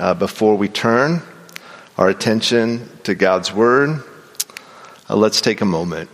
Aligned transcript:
uh, 0.00 0.14
before 0.14 0.56
we 0.56 0.66
turn 0.66 1.20
our 1.98 2.08
attention 2.08 2.88
to 3.02 3.14
God's 3.14 3.52
Word, 3.52 4.02
uh, 5.10 5.14
let's 5.14 5.42
take 5.42 5.60
a 5.60 5.66
moment 5.66 6.08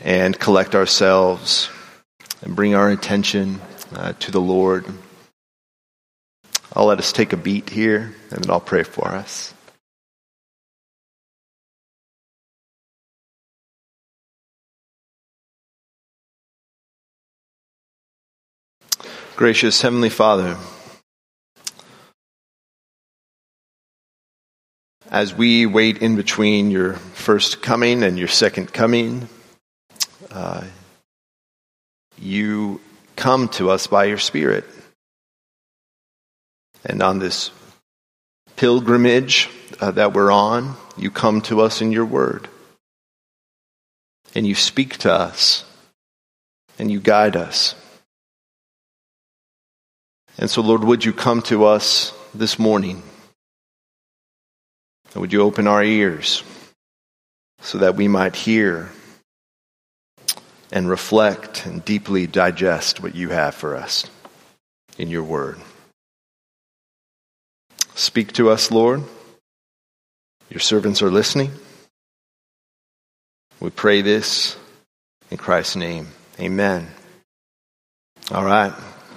and 0.00 0.38
collect 0.38 0.76
ourselves 0.76 1.68
and 2.42 2.54
bring 2.54 2.76
our 2.76 2.88
attention 2.88 3.60
uh, 3.96 4.12
to 4.20 4.30
the 4.30 4.40
Lord. 4.40 4.86
I'll 6.72 6.86
let 6.86 7.00
us 7.00 7.12
take 7.12 7.32
a 7.32 7.36
beat 7.36 7.68
here 7.68 8.14
and 8.30 8.44
then 8.44 8.50
I'll 8.50 8.60
pray 8.60 8.84
for 8.84 9.08
us. 9.08 9.52
Gracious 19.34 19.82
Heavenly 19.82 20.10
Father, 20.10 20.56
as 25.10 25.34
we 25.34 25.66
wait 25.66 25.98
in 25.98 26.14
between 26.14 26.70
your 26.70 26.94
first 26.94 27.60
coming 27.60 28.04
and 28.04 28.16
your 28.16 28.28
second 28.28 28.72
coming, 28.72 29.28
uh, 30.30 30.62
you 32.16 32.80
come 33.16 33.48
to 33.48 33.70
us 33.70 33.88
by 33.88 34.04
your 34.04 34.18
Spirit. 34.18 34.64
And 36.84 37.02
on 37.02 37.18
this 37.18 37.50
pilgrimage 38.54 39.50
uh, 39.80 39.90
that 39.92 40.14
we're 40.14 40.30
on, 40.30 40.76
you 40.96 41.10
come 41.10 41.40
to 41.42 41.60
us 41.60 41.82
in 41.82 41.90
your 41.90 42.04
word. 42.04 42.48
And 44.34 44.46
you 44.46 44.54
speak 44.54 44.96
to 44.98 45.12
us. 45.12 45.64
And 46.78 46.90
you 46.90 47.00
guide 47.00 47.36
us. 47.36 47.74
And 50.38 50.48
so, 50.48 50.62
Lord, 50.62 50.84
would 50.84 51.04
you 51.04 51.12
come 51.12 51.42
to 51.42 51.64
us 51.64 52.14
this 52.32 52.58
morning? 52.58 53.02
Would 55.14 55.32
you 55.32 55.42
open 55.42 55.66
our 55.66 55.82
ears 55.82 56.42
so 57.60 57.78
that 57.78 57.96
we 57.96 58.08
might 58.08 58.36
hear 58.36 58.90
and 60.72 60.88
reflect 60.88 61.66
and 61.66 61.84
deeply 61.84 62.26
digest 62.26 63.02
what 63.02 63.14
you 63.14 63.30
have 63.30 63.54
for 63.54 63.76
us 63.76 64.08
in 64.98 65.08
your 65.08 65.24
word? 65.24 65.58
Speak 67.94 68.32
to 68.34 68.50
us, 68.50 68.70
Lord. 68.70 69.02
Your 70.48 70.60
servants 70.60 71.02
are 71.02 71.10
listening. 71.10 71.50
We 73.60 73.70
pray 73.70 74.02
this 74.02 74.56
in 75.30 75.36
Christ's 75.36 75.76
name. 75.76 76.08
Amen. 76.38 76.88
All 78.32 78.44
right. 78.44 78.72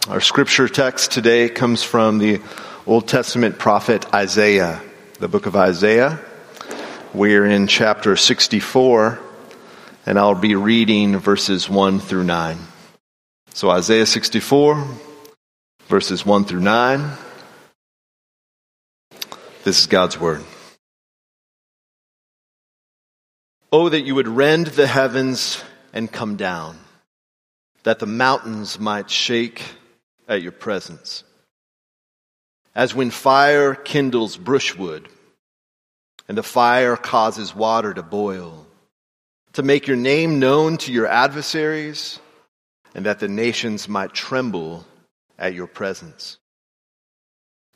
Our 0.10 0.20
scripture 0.20 0.68
text 0.68 1.12
today 1.12 1.48
comes 1.48 1.82
from 1.82 2.18
the 2.18 2.42
Old 2.86 3.08
Testament 3.08 3.58
prophet 3.58 4.12
Isaiah, 4.14 4.82
the 5.24 5.30
book 5.30 5.46
of 5.46 5.56
Isaiah. 5.56 6.20
We're 7.14 7.46
in 7.46 7.68
chapter 7.68 8.18
64, 8.18 9.22
and 10.06 10.20
I'll 10.20 10.36
be 10.36 10.56
reading 10.56 11.18
verses 11.18 11.70
1 11.70 12.02
through 12.02 12.26
9. 12.26 12.58
So, 13.54 13.70
Isaiah 13.70 14.06
64, 14.06 14.86
verses 15.88 16.26
1 16.26 16.44
through 16.44 16.60
9. 16.60 17.10
This 19.64 19.80
is 19.80 19.88
God's 19.88 20.20
word. 20.20 20.44
Oh, 23.72 23.88
that 23.88 24.02
you 24.02 24.16
would 24.16 24.28
rend 24.28 24.68
the 24.68 24.88
heavens 24.88 25.64
and 25.94 26.12
come 26.12 26.36
down, 26.36 26.78
that 27.84 28.00
the 28.00 28.06
mountains 28.06 28.78
might 28.78 29.10
shake 29.10 29.64
at 30.28 30.42
your 30.42 30.52
presence. 30.52 31.24
As 32.76 32.96
when 32.96 33.12
fire 33.12 33.76
kindles 33.76 34.36
brushwood, 34.36 35.08
and 36.28 36.38
the 36.38 36.44
fire 36.44 36.98
causes 36.98 37.56
water 37.56 37.94
to 37.94 38.02
boil, 38.02 38.66
to 39.54 39.62
make 39.62 39.88
your 39.88 39.98
name 39.98 40.40
known 40.40 40.78
to 40.78 40.92
your 40.92 41.06
adversaries, 41.06 42.20
and 42.96 43.06
that 43.06 43.20
the 43.20 43.28
nations 43.28 43.88
might 43.88 44.14
tremble 44.14 44.86
at 45.38 45.54
your 45.54 45.68
presence. 45.68 46.40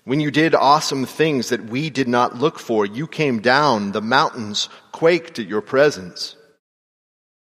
When 0.03 0.19
you 0.19 0.31
did 0.31 0.55
awesome 0.55 1.05
things 1.05 1.49
that 1.49 1.65
we 1.65 1.89
did 1.89 2.07
not 2.07 2.37
look 2.37 2.57
for, 2.57 2.85
you 2.85 3.05
came 3.05 3.39
down, 3.39 3.91
the 3.91 4.01
mountains 4.01 4.69
quaked 4.93 5.37
at 5.37 5.47
your 5.47 5.61
presence. 5.61 6.35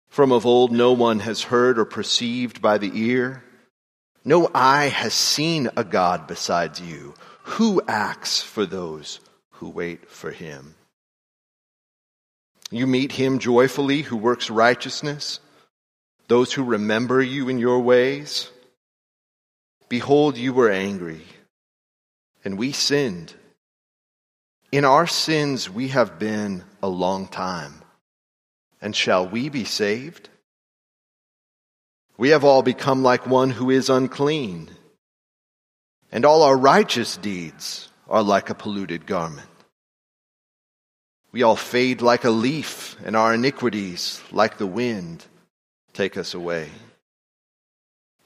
From 0.09 0.31
of 0.31 0.45
old, 0.45 0.71
no 0.71 0.91
one 0.91 1.19
has 1.19 1.43
heard 1.43 1.77
or 1.77 1.85
perceived 1.85 2.61
by 2.61 2.79
the 2.79 2.91
ear 2.95 3.43
no 4.25 4.49
eye 4.53 4.87
has 4.87 5.13
seen 5.13 5.69
a 5.77 5.83
God 5.83 6.27
besides 6.27 6.81
you 6.81 7.13
who 7.49 7.81
acts 7.87 8.41
for 8.41 8.65
those 8.65 9.19
who 9.53 9.69
wait 9.69 10.07
for 10.07 10.31
him. 10.31 10.75
You 12.71 12.85
meet 12.85 13.11
him 13.11 13.39
joyfully 13.39 14.03
who 14.03 14.15
works 14.15 14.49
righteousness, 14.49 15.39
those 16.27 16.53
who 16.53 16.63
remember 16.63 17.21
you 17.21 17.49
in 17.49 17.57
your 17.57 17.79
ways. 17.79 18.51
Behold, 19.89 20.37
you 20.37 20.53
were 20.53 20.69
angry, 20.69 21.23
and 22.45 22.57
we 22.57 22.71
sinned. 22.71 23.33
In 24.71 24.85
our 24.85 25.07
sins 25.07 25.67
we 25.69 25.87
have 25.87 26.19
been 26.19 26.63
a 26.83 26.87
long 26.87 27.27
time. 27.27 27.81
And 28.79 28.95
shall 28.95 29.27
we 29.27 29.49
be 29.49 29.65
saved? 29.65 30.29
We 32.15 32.29
have 32.29 32.43
all 32.43 32.61
become 32.61 33.01
like 33.01 33.25
one 33.25 33.49
who 33.49 33.71
is 33.71 33.89
unclean, 33.89 34.69
and 36.11 36.25
all 36.25 36.43
our 36.43 36.57
righteous 36.57 37.17
deeds 37.17 37.89
are 38.07 38.23
like 38.23 38.49
a 38.49 38.55
polluted 38.55 39.05
garment. 39.05 39.47
We 41.31 41.43
all 41.43 41.55
fade 41.55 42.01
like 42.01 42.23
a 42.23 42.31
leaf, 42.31 42.97
and 43.05 43.15
our 43.15 43.35
iniquities, 43.35 44.21
like 44.31 44.57
the 44.57 44.65
wind, 44.65 45.25
take 45.93 46.17
us 46.17 46.33
away. 46.33 46.69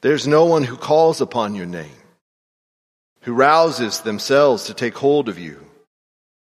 There's 0.02 0.28
no 0.28 0.46
one 0.46 0.64
who 0.64 0.78
calls 0.78 1.20
upon 1.20 1.56
your 1.56 1.66
name, 1.66 2.02
who 3.22 3.34
rouses 3.34 4.02
themselves 4.02 4.66
to 4.66 4.74
take 4.74 4.96
hold 4.98 5.28
of 5.28 5.38
you. 5.38 5.60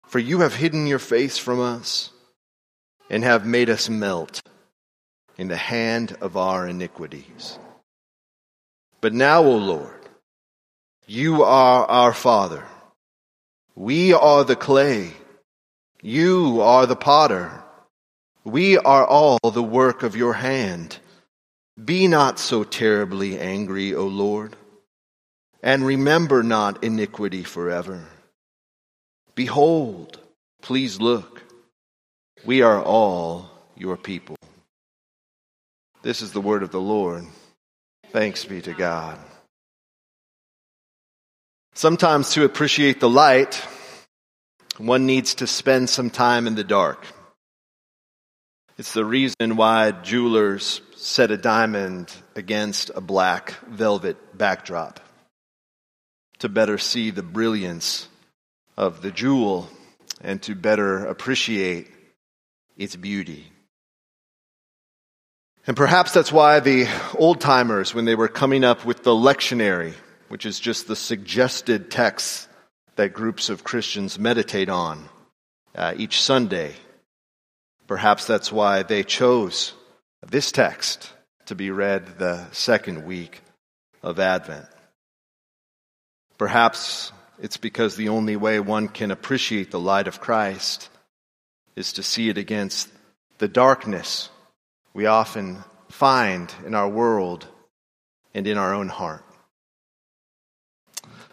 For 0.06 0.18
you 0.18 0.40
have 0.40 0.54
hidden 0.54 0.86
your 0.86 0.98
face 0.98 1.38
from 1.38 1.60
us 1.60 2.10
and 3.10 3.22
have 3.22 3.44
made 3.44 3.68
us 3.68 3.88
melt 3.88 4.42
in 5.36 5.48
the 5.48 5.56
hand 5.56 6.16
of 6.20 6.36
our 6.36 6.66
iniquities. 6.66 7.58
But 9.00 9.12
now, 9.12 9.42
O 9.44 9.56
Lord, 9.56 9.97
you 11.08 11.42
are 11.42 11.86
our 11.86 12.12
Father. 12.12 12.64
We 13.74 14.12
are 14.12 14.44
the 14.44 14.56
clay. 14.56 15.12
You 16.02 16.60
are 16.60 16.84
the 16.84 16.96
potter. 16.96 17.50
We 18.44 18.76
are 18.76 19.06
all 19.06 19.38
the 19.42 19.62
work 19.62 20.02
of 20.02 20.16
your 20.16 20.34
hand. 20.34 20.98
Be 21.82 22.08
not 22.08 22.38
so 22.38 22.62
terribly 22.62 23.38
angry, 23.38 23.94
O 23.94 24.06
Lord, 24.06 24.54
and 25.62 25.86
remember 25.86 26.42
not 26.42 26.84
iniquity 26.84 27.42
forever. 27.42 28.04
Behold, 29.34 30.18
please 30.60 31.00
look, 31.00 31.42
we 32.44 32.60
are 32.60 32.82
all 32.82 33.50
your 33.76 33.96
people. 33.96 34.36
This 36.02 36.20
is 36.20 36.32
the 36.32 36.40
word 36.40 36.62
of 36.62 36.70
the 36.70 36.80
Lord. 36.80 37.24
Thanks 38.10 38.44
be 38.44 38.60
to 38.62 38.74
God. 38.74 39.18
Sometimes 41.78 42.32
to 42.32 42.42
appreciate 42.42 42.98
the 42.98 43.08
light, 43.08 43.64
one 44.78 45.06
needs 45.06 45.36
to 45.36 45.46
spend 45.46 45.88
some 45.88 46.10
time 46.10 46.48
in 46.48 46.56
the 46.56 46.64
dark. 46.64 47.06
It's 48.78 48.94
the 48.94 49.04
reason 49.04 49.54
why 49.54 49.92
jewelers 49.92 50.80
set 50.96 51.30
a 51.30 51.36
diamond 51.36 52.12
against 52.34 52.90
a 52.96 53.00
black 53.00 53.52
velvet 53.68 54.16
backdrop 54.36 54.98
to 56.40 56.48
better 56.48 56.78
see 56.78 57.12
the 57.12 57.22
brilliance 57.22 58.08
of 58.76 59.00
the 59.00 59.12
jewel 59.12 59.68
and 60.20 60.42
to 60.42 60.56
better 60.56 61.06
appreciate 61.06 61.86
its 62.76 62.96
beauty. 62.96 63.52
And 65.64 65.76
perhaps 65.76 66.10
that's 66.12 66.32
why 66.32 66.58
the 66.58 66.88
old 67.16 67.40
timers, 67.40 67.94
when 67.94 68.04
they 68.04 68.16
were 68.16 68.26
coming 68.26 68.64
up 68.64 68.84
with 68.84 69.04
the 69.04 69.12
lectionary, 69.12 69.94
which 70.28 70.46
is 70.46 70.60
just 70.60 70.86
the 70.86 70.96
suggested 70.96 71.90
texts 71.90 72.48
that 72.96 73.12
groups 73.12 73.48
of 73.48 73.64
Christians 73.64 74.18
meditate 74.18 74.68
on 74.68 75.08
uh, 75.74 75.94
each 75.96 76.20
Sunday, 76.22 76.74
perhaps 77.86 78.26
that's 78.26 78.50
why 78.52 78.82
they 78.82 79.02
chose 79.02 79.72
this 80.26 80.52
text 80.52 81.12
to 81.46 81.54
be 81.54 81.70
read 81.70 82.18
the 82.18 82.50
second 82.50 83.06
week 83.06 83.40
of 84.02 84.18
Advent. 84.18 84.66
Perhaps 86.36 87.12
it's 87.40 87.56
because 87.56 87.96
the 87.96 88.08
only 88.08 88.36
way 88.36 88.60
one 88.60 88.88
can 88.88 89.10
appreciate 89.10 89.70
the 89.70 89.80
light 89.80 90.08
of 90.08 90.20
Christ 90.20 90.88
is 91.76 91.92
to 91.94 92.02
see 92.02 92.28
it 92.28 92.38
against 92.38 92.88
the 93.38 93.48
darkness 93.48 94.30
we 94.92 95.06
often 95.06 95.62
find 95.88 96.52
in 96.66 96.74
our 96.74 96.88
world 96.88 97.46
and 98.34 98.46
in 98.46 98.58
our 98.58 98.74
own 98.74 98.88
heart. 98.88 99.24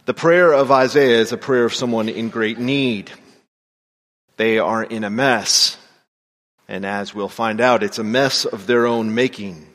The 0.05 0.13
prayer 0.13 0.53
of 0.53 0.71
Isaiah 0.71 1.19
is 1.19 1.31
a 1.31 1.37
prayer 1.37 1.65
of 1.65 1.73
someone 1.73 2.09
in 2.09 2.29
great 2.29 2.59
need. 2.59 3.11
They 4.37 4.59
are 4.59 4.83
in 4.83 5.03
a 5.03 5.09
mess. 5.09 5.77
And 6.67 6.85
as 6.85 7.15
we'll 7.15 7.27
find 7.27 7.59
out, 7.59 7.81
it's 7.81 7.97
a 7.97 8.03
mess 8.03 8.45
of 8.45 8.67
their 8.67 8.85
own 8.85 9.15
making. 9.15 9.65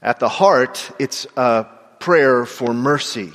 At 0.00 0.20
the 0.20 0.30
heart, 0.30 0.90
it's 0.98 1.26
a 1.36 1.66
prayer 1.98 2.46
for 2.46 2.72
mercy, 2.72 3.34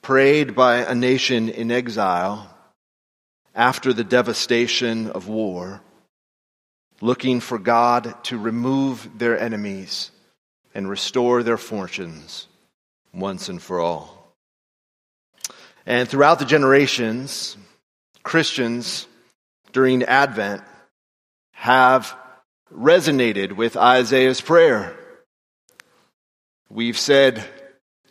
prayed 0.00 0.54
by 0.54 0.76
a 0.76 0.94
nation 0.94 1.50
in 1.50 1.70
exile 1.70 2.48
after 3.54 3.92
the 3.92 4.04
devastation 4.04 5.10
of 5.10 5.28
war, 5.28 5.82
looking 7.02 7.40
for 7.40 7.58
God 7.58 8.14
to 8.24 8.38
remove 8.38 9.10
their 9.18 9.38
enemies 9.38 10.10
and 10.74 10.88
restore 10.88 11.42
their 11.42 11.58
fortunes 11.58 12.46
once 13.16 13.48
and 13.48 13.60
for 13.60 13.80
all. 13.80 14.34
And 15.86 16.08
throughout 16.08 16.38
the 16.38 16.44
generations, 16.44 17.56
Christians 18.22 19.06
during 19.72 20.02
Advent 20.02 20.62
have 21.52 22.14
resonated 22.72 23.52
with 23.52 23.76
Isaiah's 23.76 24.40
prayer. 24.40 24.96
We've 26.68 26.98
said, 26.98 27.44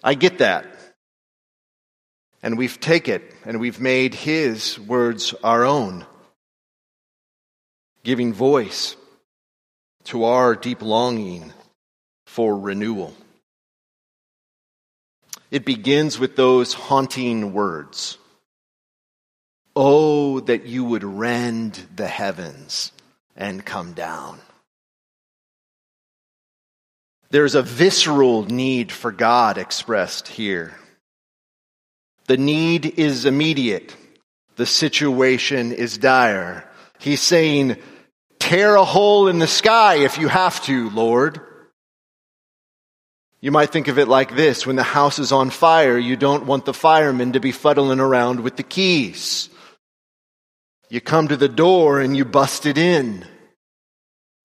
I 0.04 0.14
get 0.14 0.40
that. 0.40 0.66
And 2.42 2.58
we've 2.58 2.80
taken 2.80 3.16
it 3.16 3.34
and 3.44 3.60
we've 3.60 3.82
made 3.82 4.14
his 4.14 4.80
words 4.80 5.34
our 5.44 5.66
own, 5.66 6.06
giving 8.04 8.34
voice 8.34 8.96
to 10.06 10.26
our 10.26 10.56
deep 10.56 10.82
longing 10.82 11.52
for 12.28 12.58
renewal. 12.58 13.14
It 15.52 15.66
begins 15.66 16.20
with 16.20 16.36
those 16.36 16.74
haunting 16.74 17.54
words. 17.54 18.18
Oh, 19.76 20.40
that 20.42 20.66
you 20.66 20.84
would 20.86 21.04
rend 21.04 21.86
the 21.96 22.08
heavens 22.08 22.92
and 23.36 23.66
come 23.66 23.94
down. 23.94 24.40
There's 27.30 27.56
a 27.56 27.62
visceral 27.62 28.46
need 28.46 28.92
for 28.92 29.12
God 29.12 29.58
expressed 29.58 30.28
here. 30.28 30.74
The 32.28 32.38
need 32.38 32.98
is 32.98 33.26
immediate. 33.26 33.96
The 34.56 34.66
situation 34.66 35.72
is 35.74 35.98
dire. 35.98 36.70
He's 36.98 37.22
saying, 37.22 37.78
tear 38.40 38.76
a 38.76 38.86
hole 38.86 39.28
in 39.28 39.40
the 39.40 39.48
sky 39.48 39.96
if 39.96 40.18
you 40.18 40.28
have 40.28 40.64
to, 40.64 40.90
Lord. 40.92 41.42
You 43.46 43.52
might 43.52 43.70
think 43.70 43.90
of 43.90 44.00
it 44.00 44.08
like 44.08 44.36
this. 44.36 44.66
When 44.66 44.76
the 44.76 44.82
house 44.82 45.20
is 45.20 45.32
on 45.32 45.52
fire, 45.52 46.00
you 46.00 46.16
don't 46.16 46.48
want 46.48 46.66
the 46.66 46.74
firemen 46.74 47.34
to 47.34 47.40
be 47.40 47.52
fuddling 47.52 48.00
around 48.00 48.40
with 48.40 48.56
the 48.56 48.64
keys. 48.64 49.50
You 50.90 51.00
come 51.00 51.28
to 51.28 51.38
the 51.38 51.48
door 51.48 52.00
and 52.00 52.18
you 52.18 52.26
bust 52.26 52.66
it 52.66 52.80
in. 52.80 53.24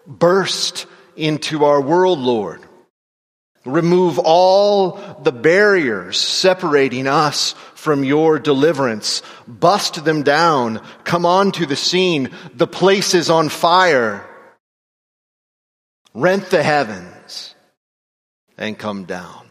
Burst 0.07 0.85
into 1.17 1.65
our 1.65 1.81
world, 1.81 2.19
Lord. 2.19 2.61
Remove 3.65 4.19
all 4.19 5.01
the 5.23 5.33
barriers 5.33 6.21
separating 6.21 7.07
us 7.07 7.55
from 7.77 8.05
your 8.05 8.39
deliverance. 8.39 9.23
Bust 9.49 10.05
them 10.05 10.25
down. 10.25 10.83
Come 11.05 11.25
onto 11.25 11.65
the 11.65 11.75
scene. 11.75 12.29
The 12.53 12.67
place 12.67 13.15
is 13.15 13.31
on 13.31 13.49
fire. 13.49 14.29
Rent 16.13 16.51
the 16.51 16.63
heavens 16.63 17.10
and 18.61 18.79
come 18.79 19.05
down. 19.05 19.51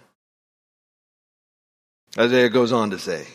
Isaiah 2.17 2.49
goes 2.49 2.71
on 2.71 2.91
to 2.91 2.99
say, 2.99 3.25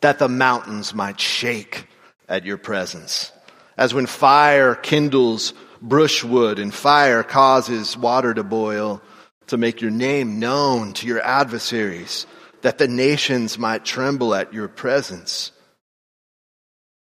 that 0.00 0.18
the 0.18 0.28
mountains 0.28 0.94
might 0.94 1.20
shake 1.20 1.86
at 2.28 2.44
your 2.44 2.56
presence. 2.56 3.32
As 3.76 3.92
when 3.92 4.06
fire 4.06 4.74
kindles 4.74 5.54
brushwood 5.80 6.58
and 6.58 6.72
fire 6.72 7.22
causes 7.22 7.96
water 7.96 8.32
to 8.34 8.44
boil, 8.44 9.02
to 9.48 9.56
make 9.56 9.80
your 9.80 9.90
name 9.90 10.38
known 10.38 10.92
to 10.94 11.06
your 11.06 11.20
adversaries, 11.20 12.26
that 12.62 12.78
the 12.78 12.88
nations 12.88 13.58
might 13.58 13.84
tremble 13.84 14.34
at 14.34 14.52
your 14.52 14.68
presence. 14.68 15.50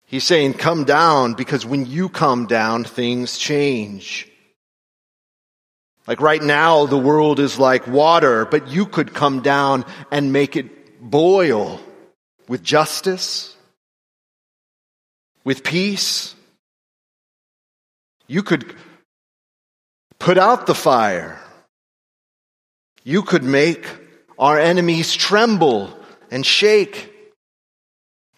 He's 0.07 0.25
saying, 0.25 0.55
come 0.55 0.85
down 0.85 1.35
because 1.35 1.67
when 1.67 1.87
you 1.87 2.09
come 2.09 2.47
down, 2.47 2.85
things 2.85 3.39
change. 3.39 4.30
Like 6.11 6.21
right 6.21 6.43
now, 6.43 6.87
the 6.87 6.99
world 6.99 7.39
is 7.39 7.59
like 7.59 7.87
water, 7.87 8.45
but 8.45 8.69
you 8.69 8.85
could 8.85 9.15
come 9.15 9.41
down 9.41 9.87
and 10.11 10.33
make 10.33 10.57
it 10.57 11.01
boil 11.01 11.81
with 12.49 12.63
justice, 12.63 13.57
with 15.45 15.63
peace. 15.65 16.35
You 18.27 18.43
could 18.43 18.75
put 20.19 20.37
out 20.37 20.67
the 20.67 20.75
fire 20.75 21.41
you 23.05 23.23
could 23.23 23.43
make 23.43 23.87
our 24.39 24.59
enemies 24.59 25.15
tremble 25.15 25.91
and 26.31 26.45
shake. 26.45 27.13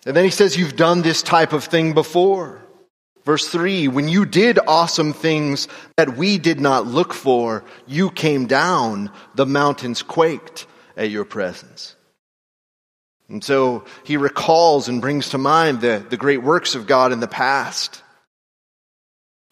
And 0.06 0.16
then 0.16 0.25
he 0.25 0.30
says, 0.30 0.56
You've 0.56 0.76
done 0.76 1.02
this 1.02 1.22
type 1.22 1.52
of 1.52 1.64
thing 1.64 1.94
before. 1.94 2.62
Verse 3.24 3.48
3 3.48 3.88
When 3.88 4.08
you 4.08 4.24
did 4.24 4.58
awesome 4.66 5.12
things 5.12 5.69
that 5.96 6.16
we 6.16 6.38
did 6.38 6.60
not 6.60 6.86
look 6.86 7.12
for, 7.12 7.64
you 7.86 8.10
came 8.10 8.46
down, 8.46 9.10
the 9.34 9.46
mountains 9.46 10.02
quaked 10.02 10.66
at 10.96 11.10
your 11.10 11.24
presence. 11.24 11.96
And 13.28 13.42
so 13.42 13.84
he 14.04 14.16
recalls 14.16 14.88
and 14.88 15.00
brings 15.00 15.30
to 15.30 15.38
mind 15.38 15.80
the, 15.80 16.04
the 16.08 16.19
great 16.19 16.42
works 16.42 16.74
of 16.74 16.86
God 16.86 17.12
in 17.12 17.20
the 17.20 17.28
past. 17.28 18.02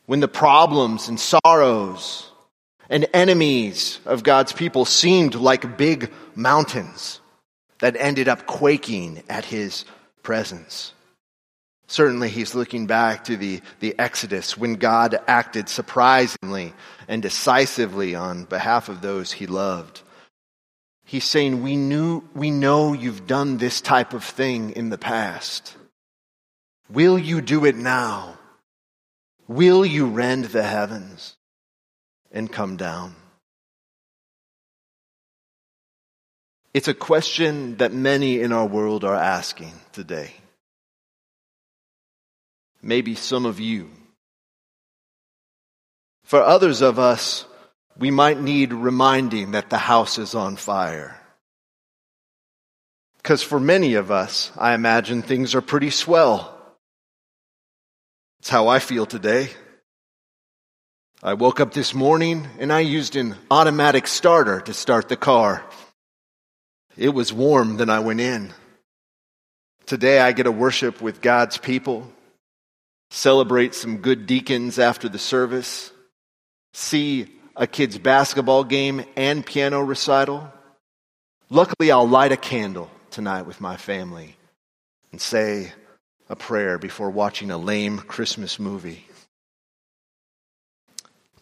When 0.07 0.21
the 0.21 0.29
problems 0.29 1.09
and 1.09 1.19
sorrows 1.19 2.31
and 2.91 3.07
enemies 3.15 4.01
of 4.05 4.23
God's 4.25 4.53
people 4.53 4.85
seemed 4.85 5.35
like 5.35 5.79
big 5.79 6.11
mountains 6.35 7.21
that 7.79 7.97
ended 7.97 8.29
up 8.29 8.47
quaking 8.47 9.23
at 9.29 9.45
his 9.45 9.85
presence. 10.23 10.93
Certainly, 11.91 12.29
he's 12.29 12.55
looking 12.55 12.87
back 12.87 13.25
to 13.25 13.37
the, 13.37 13.61
the 13.81 13.99
Exodus 13.99 14.57
when 14.57 14.75
God 14.75 15.19
acted 15.27 15.69
surprisingly 15.69 16.73
and 17.09 17.21
decisively 17.21 18.15
on 18.15 18.45
behalf 18.45 18.89
of 18.89 19.03
those 19.03 19.33
he 19.33 19.47
loved. 19.47 20.03
He's 21.05 21.25
saying, 21.25 21.63
we 21.63 21.77
knew, 21.77 22.23
we 22.35 22.51
know 22.51 22.93
you've 22.93 23.27
done 23.27 23.59
this 23.59 23.81
type 23.81 24.15
of 24.15 24.23
thing 24.23 24.71
in 24.71 24.91
the 24.91 24.99
past. 24.99 25.77
Will 26.89 27.19
you 27.19 27.41
do 27.41 27.65
it 27.65 27.77
now? 27.77 28.39
Will 29.49 29.85
you 29.85 30.07
rend 30.07 30.47
the 30.47 30.63
heavens? 30.63 31.37
and 32.33 32.51
come 32.51 32.77
down? 32.77 33.15
It's 36.73 36.89
a 36.89 36.95
question 36.95 37.77
that 37.79 37.93
many 37.93 38.41
in 38.41 38.53
our 38.53 38.67
world 38.67 39.05
are 39.05 39.17
asking 39.17 39.73
today. 39.93 40.35
Maybe 42.83 43.15
some 43.15 43.47
of 43.47 43.61
you. 43.61 43.91
For 46.25 46.41
others 46.41 46.81
of 46.81 46.99
us, 46.99 47.45
we 47.99 48.11
might 48.11 48.41
need 48.41 48.73
reminding 48.73 49.53
that 49.53 49.69
the 49.69 49.79
house 49.79 50.19
is 50.19 50.35
on 50.35 50.57
fire. 50.57 51.21
Because 53.17 53.43
for 53.43 53.61
many 53.61 53.95
of 53.95 54.11
us, 54.11 54.51
I 54.57 54.75
imagine 54.75 55.23
things 55.23 55.55
are 55.55 55.61
pretty 55.61 55.91
swell. 55.91 56.57
It's 58.39 58.49
how 58.49 58.69
I 58.69 58.79
feel 58.79 59.05
today. 59.05 59.51
I 61.23 61.35
woke 61.35 61.61
up 61.61 61.75
this 61.75 61.93
morning 61.93 62.49
and 62.59 62.73
I 62.73 62.81
used 62.81 63.15
an 63.17 63.37
automatic 63.51 64.07
starter 64.07 64.63
to 64.63 64.73
start 64.73 65.11
the 65.11 65.17
car. 65.17 65.63
It 66.97 67.11
was 67.11 67.31
warm, 67.31 67.77
then 67.77 67.91
I 67.91 67.99
went 67.99 68.21
in. 68.21 68.55
Today 69.85 70.21
I 70.21 70.33
get 70.33 70.45
to 70.45 70.53
worship 70.53 71.03
with 71.03 71.21
God's 71.21 71.59
people, 71.59 72.11
celebrate 73.11 73.75
some 73.75 73.99
good 73.99 74.27
deacons 74.27 74.79
after 74.79 75.09
the 75.09 75.19
service, 75.19 75.93
see 76.73 77.27
a 77.57 77.67
kid's 77.67 77.99
basketball 77.99 78.65
game 78.65 79.05
and 79.17 79.45
piano 79.45 79.81
recital. 79.81 80.51
Luckily, 81.51 81.91
I'll 81.91 82.09
light 82.09 82.33
a 82.33 82.37
candle 82.37 82.91
tonight 83.11 83.43
with 83.43 83.61
my 83.61 83.77
family 83.77 84.37
and 85.11 85.21
say 85.21 85.73
a 86.29 86.37
prayer 86.37 86.79
before 86.79 87.11
watching 87.11 87.51
a 87.51 87.59
lame 87.59 87.99
Christmas 87.99 88.59
movie. 88.59 89.05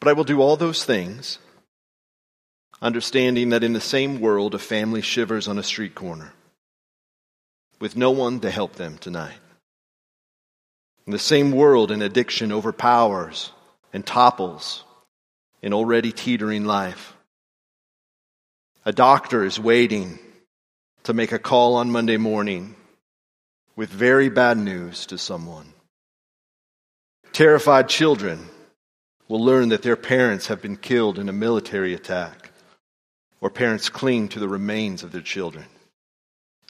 But 0.01 0.09
I 0.09 0.13
will 0.15 0.25
do 0.25 0.41
all 0.41 0.57
those 0.57 0.85
things, 0.85 1.39
understanding 2.81 3.51
that 3.51 3.65
in 3.65 3.75
the 3.75 3.81
same 3.81 4.21
world 4.21 4.55
a 4.55 4.59
family 4.59 5.03
shivers 5.03 5.47
on 5.47 5.59
a 5.59 5.63
street 5.63 5.95
corner 5.95 6.33
with 7.81 7.97
no 7.97 8.11
one 8.11 8.41
to 8.41 8.51
help 8.51 8.75
them 8.75 8.97
tonight. 8.97 9.39
In 11.09 11.13
the 11.13 11.19
same 11.19 11.53
world, 11.53 11.91
an 11.91 12.03
addiction 12.03 12.53
overpowers 12.53 13.51
and 13.95 14.05
topples 14.05 14.85
an 15.63 15.73
already 15.73 16.13
teetering 16.13 16.67
life. 16.67 17.17
A 18.85 18.93
doctor 18.93 19.43
is 19.43 19.59
waiting 19.59 20.19
to 21.05 21.15
make 21.15 21.33
a 21.33 21.39
call 21.39 21.77
on 21.77 21.91
Monday 21.91 22.19
morning 22.19 22.77
with 23.75 23.89
very 23.89 24.29
bad 24.29 24.59
news 24.59 25.07
to 25.07 25.17
someone. 25.17 25.73
Terrified 27.33 27.89
children 27.89 28.51
will 29.29 29.43
learn 29.43 29.71
that 29.71 29.81
their 29.81 29.97
parents 29.97 30.49
have 30.49 30.61
been 30.61 30.77
killed 30.77 31.19
in 31.19 31.31
a 31.31 31.33
military 31.33 31.95
attack, 31.95 32.51
or 33.41 33.49
parents 33.49 33.89
cling 33.89 34.29
to 34.29 34.41
the 34.41 34.47
remains 34.47 35.03
of 35.03 35.13
their 35.13 35.23
children 35.23 35.65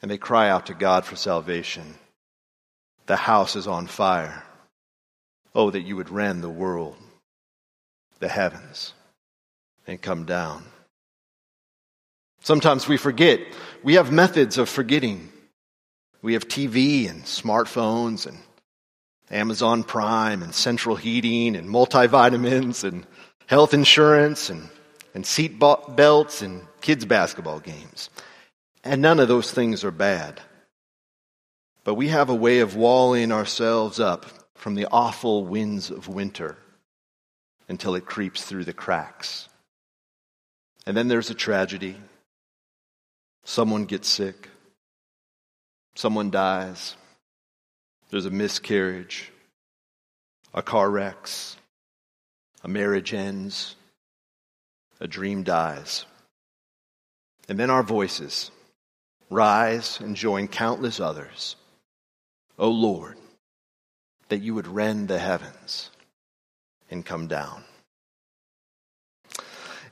and 0.01 0.09
they 0.09 0.17
cry 0.17 0.49
out 0.49 0.67
to 0.67 0.75
God 0.75 1.05
for 1.05 1.17
salvation. 1.17 1.97
The 3.09 3.17
house 3.17 3.57
is 3.57 3.67
on 3.67 3.87
fire. 3.87 4.45
Oh, 5.55 5.71
that 5.71 5.81
you 5.81 5.97
would 5.97 6.11
rend 6.11 6.45
the 6.45 6.51
world, 6.51 6.97
the 8.21 8.29
heavens, 8.29 8.93
and 9.87 10.01
come 10.01 10.27
down. 10.27 10.63
Sometimes 12.43 12.87
we 12.87 12.99
forget. 12.99 13.41
We 13.83 13.95
have 13.95 14.13
methods 14.13 14.59
of 14.59 14.69
forgetting. 14.69 15.33
We 16.21 16.35
have 16.35 16.49
TV 16.49 17.09
and 17.09 17.25
smartphones 17.25 18.27
and 18.27 18.37
Amazon 19.31 19.85
Prime 19.85 20.43
and 20.43 20.55
central 20.55 20.95
heating 20.95 21.57
and 21.57 21.69
multivitamins 21.69 22.85
and 22.85 23.07
health 23.47 23.73
insurance 23.73 24.51
and, 24.51 24.69
and 25.15 25.25
seat 25.25 25.59
belts 25.59 26.43
and 26.43 26.63
kids' 26.83 27.07
basketball 27.07 27.61
games. 27.61 28.11
And 28.85 29.01
none 29.01 29.19
of 29.19 29.29
those 29.29 29.51
things 29.51 29.83
are 29.83 29.91
bad. 29.91 30.43
But 31.89 31.95
we 31.95 32.09
have 32.09 32.29
a 32.29 32.35
way 32.35 32.59
of 32.61 32.77
walling 32.77 33.33
ourselves 33.33 33.99
up 33.99 34.27
from 34.57 34.75
the 34.75 34.87
awful 34.93 35.47
winds 35.47 35.91
of 35.91 36.07
winter 36.07 36.59
until 37.67 37.95
it 37.95 38.05
creeps 38.05 38.45
through 38.45 38.67
the 38.67 38.75
cracks. 38.75 39.49
And 40.85 40.95
then 40.95 41.09
there's 41.09 41.31
a 41.31 41.35
tragedy. 41.35 41.97
Someone 43.45 43.87
gets 43.87 44.07
sick. 44.07 44.51
Someone 45.95 46.29
dies. 46.31 46.95
There's 48.11 48.27
a 48.27 48.31
miscarriage. 48.31 49.33
A 50.53 50.61
car 50.61 50.91
wrecks. 50.91 51.57
A 52.65 52.69
marriage 52.69 53.15
ends. 53.15 53.77
A 55.01 55.09
dream 55.09 55.43
dies. 55.43 56.05
And 57.49 57.59
then 57.59 57.71
our 57.71 57.83
voices 57.83 58.51
rise 59.31 60.01
and 60.01 60.15
join 60.15 60.49
countless 60.49 61.01
others. 61.01 61.57
O 62.59 62.71
Lord, 62.71 63.17
that 64.29 64.43
you 64.43 64.55
would 64.55 64.67
rend 64.67 65.09
the 65.09 65.19
heavens 65.19 65.91
and 66.91 67.05
come 67.05 67.29
down. 67.29 67.65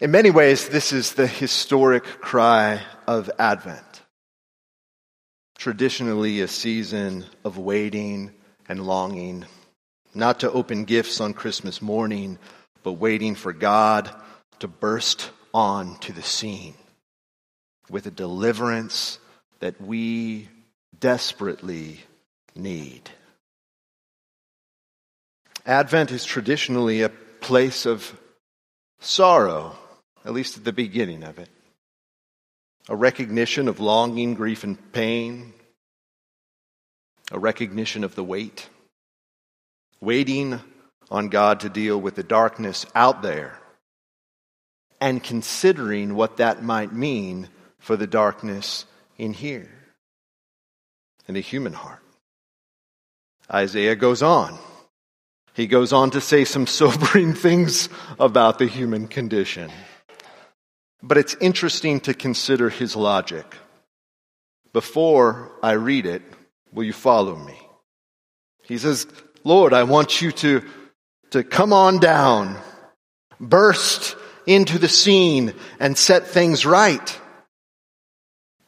In 0.01 0.11
many 0.11 0.31
ways, 0.31 0.69
this 0.69 0.93
is 0.93 1.15
the 1.15 1.27
historic 1.27 2.05
cry 2.05 2.83
of 3.07 3.31
Advent. 3.39 4.03
Traditionally, 5.57 6.41
a 6.41 6.49
season 6.49 7.25
of 7.45 7.57
waiting 7.57 8.33
and 8.69 8.87
longing, 8.87 9.47
not 10.15 10.41
to 10.41 10.51
open 10.51 10.85
gifts 10.85 11.21
on 11.21 11.33
Christmas 11.33 11.81
morning, 11.81 12.39
but 12.83 12.93
waiting 12.93 13.35
for 13.35 13.53
God 13.53 14.11
to 14.59 14.69
burst 14.69 15.31
on 15.55 15.99
to 16.01 16.13
the 16.13 16.23
scene 16.23 16.75
with 17.89 18.07
a 18.07 18.11
deliverance 18.11 19.19
that 19.61 19.81
we 19.81 20.49
desperately 20.99 22.01
need. 22.57 23.11
Advent 25.65 26.13
is 26.13 26.25
traditionally 26.25 27.03
a 27.03 27.09
place 27.41 27.87
of 27.87 28.19
sorrow, 29.01 29.77
at 30.25 30.33
least 30.33 30.57
at 30.57 30.65
the 30.65 30.73
beginning 30.73 31.25
of 31.25 31.39
it. 31.39 31.49
A 32.89 32.95
recognition 32.95 33.67
of 33.67 33.81
longing, 33.81 34.35
grief, 34.35 34.63
and 34.63 34.93
pain. 34.93 35.53
A 37.33 37.39
recognition 37.39 38.05
of 38.05 38.15
the 38.15 38.23
wait. 38.23 38.69
Waiting 40.01 40.61
on 41.11 41.29
God 41.29 41.61
to 41.61 41.69
deal 41.69 42.01
with 42.01 42.15
the 42.15 42.23
darkness 42.23 42.87
out 42.95 43.23
there 43.23 43.59
and 45.01 45.23
considering 45.23 46.15
what 46.15 46.39
that 46.39 46.63
might 46.63 46.93
mean 46.93 47.49
for 47.79 47.97
the 47.97 48.07
darkness 48.07 48.87
in 49.19 49.33
here, 49.33 49.71
in 51.29 51.35
the 51.35 51.41
human 51.41 51.73
heart. 51.73 52.03
Isaiah 53.53 53.97
goes 53.97 54.23
on. 54.23 54.59
He 55.55 55.67
goes 55.67 55.93
on 55.93 56.11
to 56.11 56.21
say 56.21 56.45
some 56.45 56.67
sobering 56.81 57.35
things 57.35 57.89
about 58.19 58.59
the 58.59 58.67
human 58.67 59.09
condition. 59.09 59.71
But 61.03 61.19
it's 61.19 61.37
interesting 61.41 62.01
to 62.01 62.15
consider 62.15 62.69
his 62.69 62.97
logic. 62.97 63.57
Before 64.73 65.53
I 65.63 65.73
read 65.73 66.07
it, 66.07 66.23
will 66.73 66.85
you 66.85 66.93
follow 66.93 67.37
me? 67.37 67.59
He 68.63 68.79
says, 68.79 69.07
Lord, 69.45 69.73
I 69.73 69.85
want 69.85 70.21
you 70.21 70.33
to, 70.33 70.65
to 71.31 71.45
come 71.45 71.73
on 71.73 71.99
down, 72.01 72.57
burst 73.39 74.17
into 74.47 74.79
the 74.79 74.89
scene 74.89 75.55
and 75.79 75.97
set 75.97 76.27
things 76.27 76.67
right. 76.67 77.21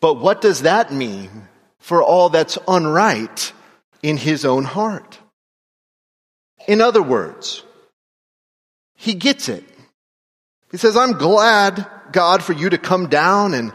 But 0.01 0.15
what 0.15 0.41
does 0.41 0.63
that 0.63 0.93
mean 0.93 1.49
for 1.79 2.03
all 2.03 2.29
that's 2.29 2.57
unright 2.59 3.53
in 4.03 4.17
his 4.17 4.45
own 4.45 4.65
heart? 4.65 5.19
In 6.67 6.81
other 6.81 7.03
words, 7.03 7.63
he 8.95 9.15
gets 9.15 9.49
it. 9.49 9.65
He 10.71 10.77
says, 10.77 10.97
I'm 10.97 11.13
glad, 11.13 11.87
God, 12.13 12.43
for 12.43 12.53
you 12.53 12.71
to 12.71 12.79
come 12.79 13.09
down 13.09 13.55
and 13.55 13.73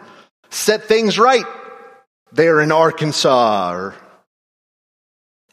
set 0.50 0.84
things 0.84 1.18
right 1.18 1.46
there 2.32 2.62
in 2.62 2.72
Arkansas 2.72 3.74
or 3.74 3.96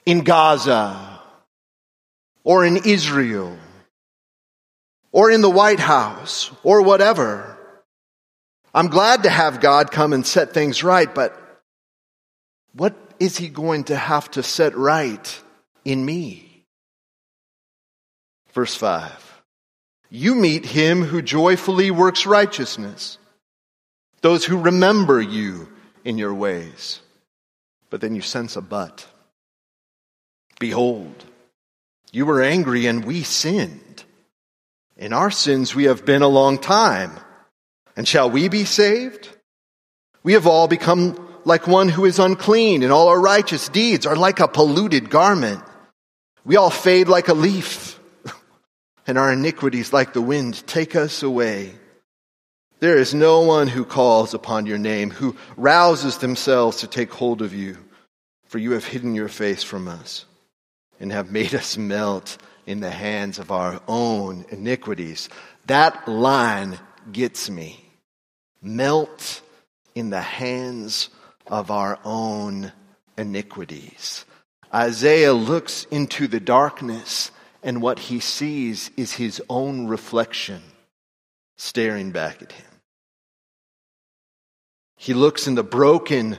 in 0.05 0.23
Gaza 0.23 1.21
or 2.45 2.65
in 2.65 2.77
Israel 2.85 3.57
or 5.12 5.31
in 5.31 5.41
the 5.41 5.50
White 5.50 5.81
House 5.81 6.50
or 6.62 6.83
whatever. 6.83 7.57
I'm 8.75 8.89
glad 8.89 9.25
to 9.25 9.31
have 9.31 9.61
God 9.61 9.91
come 9.91 10.12
and 10.12 10.27
set 10.27 10.53
things 10.53 10.85
right, 10.85 11.12
but 11.12 11.37
what 12.73 12.95
is 13.21 13.37
He 13.37 13.49
going 13.49 13.85
to 13.85 13.97
have 13.97 14.31
to 14.33 14.43
set 14.43 14.77
right 14.77 15.41
in 15.85 16.05
me? 16.05 16.65
Verse 18.53 18.75
5 18.75 19.43
You 20.09 20.35
meet 20.35 20.67
Him 20.67 21.03
who 21.03 21.23
joyfully 21.23 21.91
works 21.91 22.27
righteousness, 22.27 23.19
those 24.23 24.45
who 24.45 24.59
remember 24.59 25.21
you 25.21 25.69
in 26.05 26.19
your 26.19 26.35
ways. 26.35 27.00
But 27.91 28.00
then 28.00 28.15
you 28.15 28.23
sense 28.23 28.57
a 28.57 28.61
but. 28.61 29.07
Behold, 30.61 31.25
you 32.12 32.25
were 32.25 32.43
angry 32.43 32.87
and 32.87 33.05
we 33.05 33.23
sinned. 33.23 34.05
In 34.97 35.12
our 35.12 35.31
sins 35.31 35.75
we 35.75 35.85
have 35.85 36.05
been 36.05 36.23
a 36.23 36.29
long 36.29 36.59
time. 36.59 37.19
And 37.97 38.07
shall 38.07 38.31
we 38.31 38.49
be 38.49 38.65
saved? 38.65 39.29
We 40.23 40.35
have 40.35 40.47
all 40.47 40.69
become 40.69 41.29
like 41.44 41.66
one 41.66 41.88
who 41.88 42.04
is 42.04 42.18
unclean, 42.18 42.82
and 42.82 42.92
all 42.92 43.09
our 43.09 43.20
righteous 43.20 43.68
deeds 43.68 44.06
are 44.06 44.16
like 44.16 44.40
a 44.40 44.49
polluted 44.49 45.11
garment. 45.11 45.62
We 46.44 46.56
all 46.56 46.70
fade 46.70 47.09
like 47.09 47.28
a 47.28 47.35
leaf, 47.35 47.99
and 49.06 49.18
our 49.18 49.32
iniquities, 49.32 49.92
like 49.92 50.12
the 50.12 50.23
wind, 50.23 50.66
take 50.66 50.97
us 50.97 51.23
away. 51.23 51.75
There 52.80 52.97
is 52.97 53.12
no 53.12 53.42
one 53.42 53.68
who 53.68 53.85
calls 53.85 54.32
upon 54.32 54.64
your 54.64 54.78
name, 54.78 55.11
who 55.11 55.37
rouses 55.56 56.18
themselves 56.18 56.78
to 56.78 56.87
take 56.87 57.12
hold 57.12 57.42
of 57.42 57.52
you, 57.52 57.76
for 58.47 58.59
you 58.59 58.73
have 58.73 58.87
hidden 58.87 59.14
your 59.14 59.28
face 59.28 59.62
from 59.62 59.87
us 59.87 60.25
and 60.99 61.12
have 61.12 61.30
made 61.30 61.54
us 61.54 61.76
melt 61.76 62.38
in 62.66 62.80
the 62.80 62.90
hands 62.90 63.38
of 63.38 63.50
our 63.50 63.80
own 63.88 64.44
iniquities. 64.50 65.28
That 65.66 66.09
line 66.09 66.78
gets 67.12 67.50
me. 67.50 67.85
Melt 68.62 69.40
in 69.94 70.11
the 70.11 70.20
hands 70.20 71.09
of 71.50 71.71
our 71.71 71.99
own 72.04 72.73
iniquities. 73.19 74.25
Isaiah 74.73 75.35
looks 75.35 75.85
into 75.90 76.28
the 76.28 76.40
darkness, 76.40 77.33
and 77.62 77.83
what 77.83 77.99
he 77.99 78.21
sees 78.21 78.90
is 78.97 79.12
his 79.12 79.42
own 79.50 79.88
reflection 79.88 80.62
staring 81.59 82.12
back 82.12 82.40
at 82.40 82.52
him. 82.52 82.66
He 84.97 85.12
looks 85.12 85.47
in 85.47 85.57
the 85.57 85.64
broken 85.64 86.38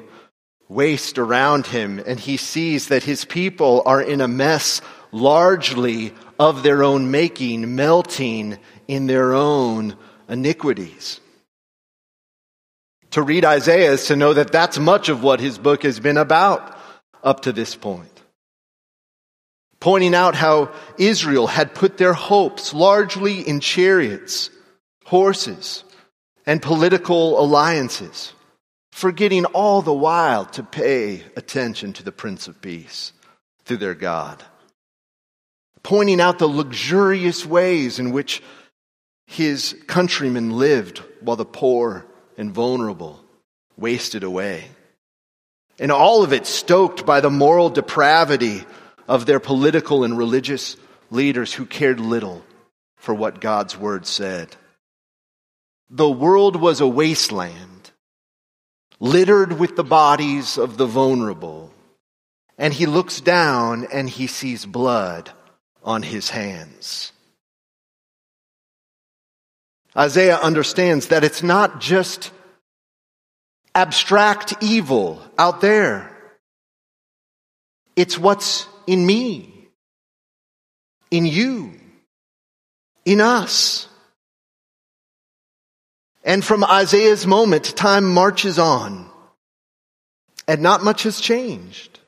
waste 0.69 1.17
around 1.19 1.67
him, 1.67 2.01
and 2.05 2.19
he 2.19 2.37
sees 2.37 2.87
that 2.87 3.03
his 3.03 3.25
people 3.25 3.83
are 3.85 4.01
in 4.01 4.21
a 4.21 4.27
mess 4.27 4.81
largely 5.11 6.13
of 6.39 6.63
their 6.63 6.83
own 6.83 7.11
making, 7.11 7.75
melting 7.75 8.57
in 8.87 9.07
their 9.07 9.33
own 9.33 9.97
iniquities. 10.29 11.19
To 13.11 13.21
read 13.21 13.45
Isaiah 13.45 13.91
is 13.91 14.05
to 14.07 14.15
know 14.15 14.33
that 14.33 14.51
that's 14.51 14.79
much 14.79 15.09
of 15.09 15.21
what 15.23 15.39
his 15.39 15.57
book 15.57 15.83
has 15.83 15.99
been 15.99 16.17
about 16.17 16.77
up 17.23 17.41
to 17.41 17.51
this 17.51 17.75
point. 17.75 18.07
Pointing 19.79 20.15
out 20.15 20.35
how 20.35 20.71
Israel 20.97 21.47
had 21.47 21.75
put 21.75 21.97
their 21.97 22.13
hopes 22.13 22.73
largely 22.73 23.41
in 23.41 23.59
chariots, 23.59 24.49
horses, 25.05 25.83
and 26.45 26.61
political 26.61 27.39
alliances. 27.39 28.33
forgetting 28.91 29.45
all 29.45 29.81
the 29.81 29.93
while 29.93 30.45
to 30.45 30.63
pay 30.63 31.23
attention 31.35 31.93
to 31.93 32.03
the 32.03 32.11
Prince 32.11 32.47
of 32.47 32.61
Peace 32.61 33.13
through 33.65 33.77
their 33.77 33.95
God, 33.95 34.43
pointing 35.81 36.21
out 36.21 36.39
the 36.39 36.47
luxurious 36.47 37.45
ways 37.45 37.99
in 37.99 38.11
which 38.11 38.43
his 39.25 39.75
countrymen 39.87 40.51
lived 40.51 40.99
while 41.21 41.37
the 41.37 41.45
poor 41.45 42.05
and 42.41 42.51
vulnerable 42.51 43.23
wasted 43.77 44.23
away. 44.23 44.65
And 45.79 45.91
all 45.91 46.23
of 46.23 46.33
it 46.33 46.45
stoked 46.45 47.05
by 47.05 47.21
the 47.21 47.29
moral 47.29 47.69
depravity 47.69 48.65
of 49.07 49.25
their 49.25 49.39
political 49.39 50.03
and 50.03 50.17
religious 50.17 50.75
leaders 51.09 51.53
who 51.53 51.65
cared 51.65 51.99
little 51.99 52.43
for 52.97 53.13
what 53.13 53.41
God's 53.41 53.77
word 53.77 54.05
said. 54.05 54.55
The 55.89 56.09
world 56.09 56.55
was 56.55 56.81
a 56.81 56.87
wasteland, 56.87 57.91
littered 58.99 59.59
with 59.59 59.75
the 59.75 59.83
bodies 59.83 60.57
of 60.57 60.77
the 60.77 60.85
vulnerable. 60.85 61.71
And 62.57 62.73
he 62.73 62.85
looks 62.85 63.21
down 63.21 63.87
and 63.91 64.09
he 64.09 64.27
sees 64.27 64.65
blood 64.65 65.31
on 65.83 66.03
his 66.03 66.29
hands. 66.29 67.10
Isaiah 69.97 70.37
understands 70.37 71.07
that 71.07 71.23
it's 71.23 71.43
not 71.43 71.81
just 71.81 72.31
abstract 73.75 74.53
evil 74.61 75.21
out 75.37 75.61
there. 75.61 76.09
It's 77.95 78.17
what's 78.17 78.67
in 78.87 79.05
me, 79.05 79.67
in 81.09 81.25
you, 81.25 81.73
in 83.05 83.19
us. 83.19 83.87
And 86.23 86.43
from 86.43 86.63
Isaiah's 86.63 87.25
moment, 87.25 87.75
time 87.75 88.05
marches 88.05 88.59
on, 88.59 89.09
and 90.47 90.61
not 90.61 90.83
much 90.83 91.03
has 91.03 91.19
changed. 91.19 91.99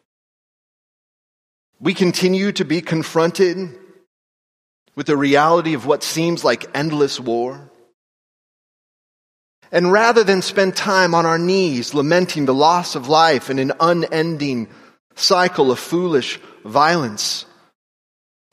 We 1.79 1.93
continue 1.93 2.51
to 2.53 2.63
be 2.63 2.81
confronted 2.81 3.77
with 4.95 5.07
the 5.07 5.17
reality 5.17 5.73
of 5.73 5.85
what 5.85 6.03
seems 6.03 6.43
like 6.45 6.69
endless 6.73 7.19
war. 7.19 7.71
And 9.73 9.91
rather 9.91 10.23
than 10.23 10.43
spend 10.43 10.75
time 10.75 11.15
on 11.15 11.25
our 11.25 11.39
knees 11.39 11.95
lamenting 11.95 12.45
the 12.45 12.53
loss 12.53 12.95
of 12.95 13.09
life 13.09 13.49
in 13.49 13.57
an 13.57 13.73
unending 13.79 14.67
cycle 15.15 15.71
of 15.71 15.79
foolish 15.79 16.39
violence, 16.63 17.47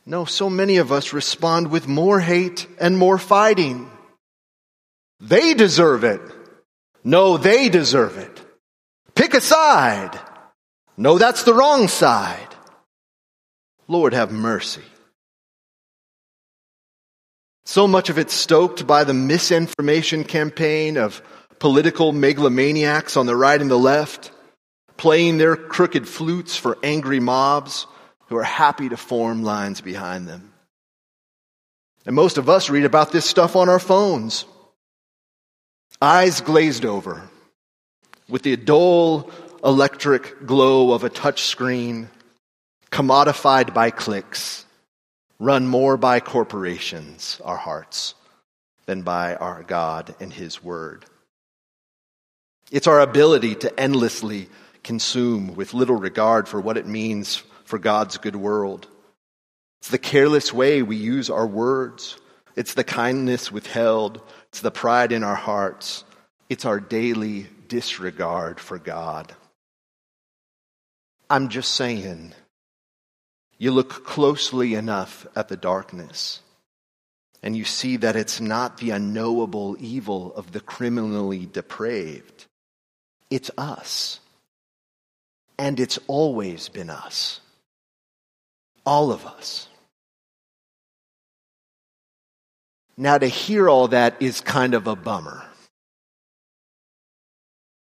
no, 0.07 0.25
so 0.25 0.49
many 0.49 0.79
of 0.79 0.91
us 0.91 1.13
respond 1.13 1.71
with 1.71 1.87
more 1.87 2.21
hate 2.21 2.67
and 2.81 2.97
more 2.97 3.19
fighting. 3.19 3.91
They 5.21 5.53
deserve 5.53 6.05
it. 6.05 6.23
No, 7.05 7.37
they 7.37 7.69
deserve 7.69 8.17
it. 8.17 8.43
Pick 9.15 9.35
a 9.35 9.43
side. 9.43 10.19
No, 10.97 11.19
that's 11.19 11.43
the 11.43 11.53
wrong 11.53 11.89
side. 11.89 12.49
Lord, 13.89 14.15
have 14.15 14.33
mercy. 14.33 14.83
So 17.65 17.87
much 17.87 18.11
of 18.11 18.19
it 18.19 18.31
stoked 18.31 18.87
by 18.87 19.05
the 19.05 19.15
misinformation 19.15 20.25
campaign 20.25 20.97
of 20.97 21.23
political 21.59 22.13
megalomaniacs 22.13 23.17
on 23.17 23.27
the 23.27 23.37
right 23.37 23.61
and 23.61 23.71
the 23.71 23.79
left, 23.79 24.33
playing 24.97 25.39
their 25.39 25.57
crooked 25.57 26.09
flutes 26.09 26.57
for 26.57 26.79
angry 26.83 27.21
mobs 27.21 27.87
who 28.29 28.37
are 28.37 28.43
happy 28.43 28.89
to 28.89 28.97
form 28.97 29.43
lines 29.43 29.81
behind 29.81 30.27
them. 30.27 30.53
And 32.07 32.17
most 32.17 32.39
of 32.39 32.49
us 32.49 32.71
read 32.71 32.85
about 32.85 33.13
this 33.13 33.27
stuff 33.27 33.57
on 33.57 33.69
our 33.69 33.79
phones 33.79 34.47
eyes 36.01 36.41
glazed 36.41 36.87
over, 36.87 37.29
with 38.29 38.43
the 38.43 38.57
dull 38.57 39.31
electric 39.63 40.47
glow 40.47 40.93
of 40.93 41.05
a 41.05 41.11
touch 41.11 41.43
screen, 41.43 42.09
commodified 42.91 43.75
by 43.75 43.91
clicks, 43.91 44.65
run 45.41 45.67
more 45.67 45.97
by 45.97 46.21
corporations, 46.21 47.41
our 47.45 47.57
hearts, 47.57 48.15
than 48.87 49.03
by 49.03 49.35
our 49.35 49.65
God 49.65 50.15
and 50.21 50.33
His 50.33 50.63
Word. 50.63 51.05
It's 52.71 52.87
our 52.87 53.01
ability 53.01 53.57
to 53.57 53.81
endlessly 53.81 54.49
consume 54.85 55.57
with 55.57 55.75
little 55.75 55.97
regard 55.97 56.49
for 56.49 56.61
what 56.61 56.77
it 56.77 56.87
means 56.87 57.43
for 57.65 57.81
God's 57.81 58.19
good 58.19 58.37
world. 58.37 58.87
It's 59.81 59.91
the 59.91 59.99
careless 59.99 60.53
way 60.53 60.83
we 60.83 60.95
use 60.95 61.29
our 61.29 61.47
words. 61.47 62.17
It's 62.55 62.75
the 62.75 62.85
kindness 62.85 63.51
withheld 63.51 64.23
it's 64.51 64.61
the 64.61 64.73
pride 64.73 65.13
in 65.13 65.23
our 65.23 65.37
hearts. 65.37 66.03
It's 66.49 66.65
our 66.65 66.81
daily 66.81 67.47
disregard 67.69 68.59
for 68.59 68.79
God. 68.79 69.33
I'm 71.31 71.51
just 71.51 71.77
saying, 71.77 72.33
you 73.61 73.71
look 73.71 74.07
closely 74.07 74.73
enough 74.73 75.27
at 75.37 75.49
the 75.49 75.57
darkness, 75.57 76.41
and 77.43 77.55
you 77.55 77.65
see 77.65 77.99
that 77.99 78.17
it's 78.17 78.41
not 78.41 78.79
the 78.79 78.89
unknowable 78.89 79.77
evil 79.79 80.35
of 80.35 80.53
the 80.53 80.61
criminally 80.61 81.45
depraved. 81.45 82.47
It's 83.29 83.51
us. 83.59 84.19
And 85.59 85.79
it's 85.79 85.99
always 86.07 86.71
been 86.71 86.89
us. 86.89 87.41
All 88.87 89.13
of 89.13 89.27
us. 89.27 89.69
Now, 92.97 93.19
to 93.19 93.27
hear 93.27 93.69
all 93.69 93.89
that 93.89 94.17
is 94.21 94.41
kind 94.41 94.73
of 94.73 94.87
a 94.87 94.97
bummer. 94.97 95.45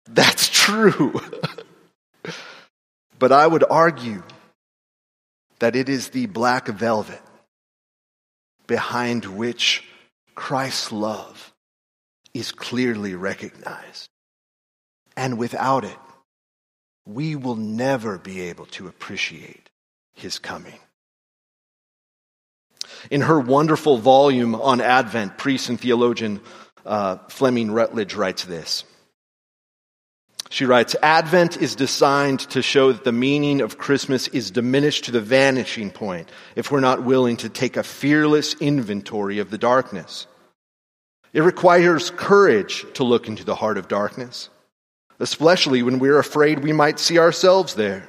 That's 0.09 0.49
true. 0.53 1.21
but 3.19 3.33
I 3.33 3.45
would 3.45 3.65
argue 3.69 4.23
that 5.59 5.77
it 5.77 5.89
is 5.89 6.09
the 6.09 6.27
black 6.27 6.69
velvet 6.69 7.21
behind 8.67 9.25
which 9.25 9.85
Christ's 10.35 10.93
love 10.93 11.53
is 12.33 12.53
clearly 12.53 13.15
recognized. 13.15 14.09
And 15.17 15.39
without 15.39 15.85
it, 15.85 15.97
we 17.07 17.37
will 17.37 17.57
never 17.57 18.19
be 18.19 18.43
able 18.43 18.67
to 18.67 18.89
appreciate 18.89 19.71
his 20.15 20.39
coming. 20.39 20.79
In 23.11 23.23
her 23.23 23.39
wonderful 23.39 23.99
volume 23.99 24.55
on 24.55 24.81
Advent, 24.81 25.39
priest 25.39 25.69
and 25.69 25.81
theologian 25.81 26.41
uh, 26.85 27.17
Fleming 27.29 27.71
Rutledge 27.71 28.15
writes 28.15 28.45
this. 28.45 28.85
She 30.55 30.67
writes, 30.67 30.95
Advent 31.03 31.57
is 31.61 31.75
designed 31.75 32.39
to 32.51 32.63
show 32.63 32.93
that 32.93 33.03
the 33.03 33.11
meaning 33.11 33.61
of 33.61 33.77
Christmas 33.77 34.29
is 34.29 34.53
diminished 34.53 35.07
to 35.07 35.11
the 35.11 35.21
vanishing 35.21 35.91
point 35.91 36.31
if 36.55 36.71
we're 36.71 36.79
not 36.79 37.03
willing 37.03 37.37
to 37.39 37.49
take 37.49 37.77
a 37.77 37.83
fearless 37.83 38.55
inventory 38.61 39.41
of 39.41 39.51
the 39.51 39.59
darkness. 39.59 40.29
It 41.33 41.41
requires 41.41 42.13
courage 42.13 42.87
to 42.93 43.03
look 43.03 43.27
into 43.27 43.43
the 43.43 43.57
heart 43.57 43.79
of 43.79 43.89
darkness, 43.89 44.49
especially 45.19 45.83
when 45.83 45.99
we're 45.99 46.21
afraid 46.21 46.61
we 46.61 46.73
might 46.73 47.01
see 47.01 47.19
ourselves 47.19 47.75
there. 47.75 48.09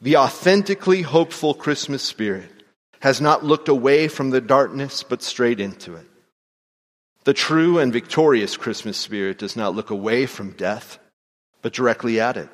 The 0.00 0.16
authentically 0.16 1.02
hopeful 1.02 1.54
Christmas 1.54 2.02
spirit 2.02 2.64
has 2.98 3.20
not 3.20 3.44
looked 3.44 3.68
away 3.68 4.08
from 4.08 4.30
the 4.30 4.40
darkness, 4.40 5.04
but 5.04 5.22
straight 5.22 5.60
into 5.60 5.94
it. 5.94 6.06
The 7.22 7.32
true 7.32 7.78
and 7.78 7.92
victorious 7.92 8.56
Christmas 8.56 8.98
spirit 8.98 9.38
does 9.38 9.54
not 9.54 9.76
look 9.76 9.90
away 9.90 10.26
from 10.26 10.50
death, 10.50 10.98
but 11.62 11.72
directly 11.72 12.20
at 12.20 12.36
it. 12.36 12.48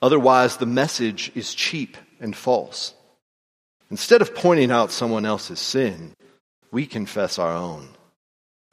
Otherwise, 0.00 0.56
the 0.56 0.66
message 0.66 1.32
is 1.34 1.54
cheap 1.54 1.96
and 2.20 2.36
false. 2.36 2.94
Instead 3.90 4.22
of 4.22 4.34
pointing 4.34 4.70
out 4.70 4.90
someone 4.90 5.24
else's 5.24 5.60
sin, 5.60 6.14
we 6.70 6.86
confess 6.86 7.38
our 7.38 7.52
own. 7.52 7.88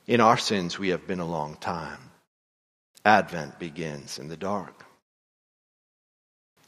In 0.07 0.19
our 0.19 0.37
sins, 0.37 0.79
we 0.79 0.89
have 0.89 1.07
been 1.07 1.19
a 1.19 1.25
long 1.25 1.55
time. 1.55 2.11
Advent 3.05 3.59
begins 3.59 4.19
in 4.19 4.27
the 4.27 4.37
dark. 4.37 4.85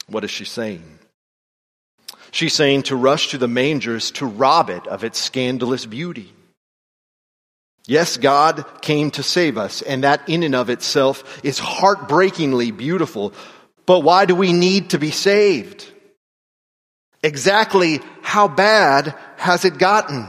What 0.06 0.24
is 0.24 0.30
she 0.30 0.44
saying? 0.44 0.98
She's 2.30 2.54
saying 2.54 2.84
to 2.84 2.96
rush 2.96 3.28
to 3.28 3.38
the 3.38 3.48
mangers 3.48 4.10
to 4.12 4.26
rob 4.26 4.70
it 4.70 4.86
of 4.86 5.04
its 5.04 5.18
scandalous 5.18 5.86
beauty. 5.86 6.32
Yes, 7.86 8.16
God 8.16 8.64
came 8.80 9.10
to 9.12 9.22
save 9.22 9.58
us, 9.58 9.82
and 9.82 10.04
that 10.04 10.28
in 10.28 10.42
and 10.42 10.54
of 10.54 10.70
itself 10.70 11.44
is 11.44 11.58
heartbreakingly 11.58 12.70
beautiful. 12.70 13.34
But 13.84 14.00
why 14.00 14.24
do 14.24 14.34
we 14.34 14.52
need 14.52 14.90
to 14.90 14.98
be 14.98 15.10
saved? 15.10 15.90
Exactly 17.22 18.00
how 18.22 18.48
bad 18.48 19.14
has 19.36 19.64
it 19.64 19.78
gotten? 19.78 20.26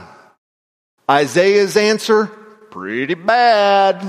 Isaiah's 1.10 1.76
answer, 1.76 2.26
pretty 2.70 3.14
bad. 3.14 4.06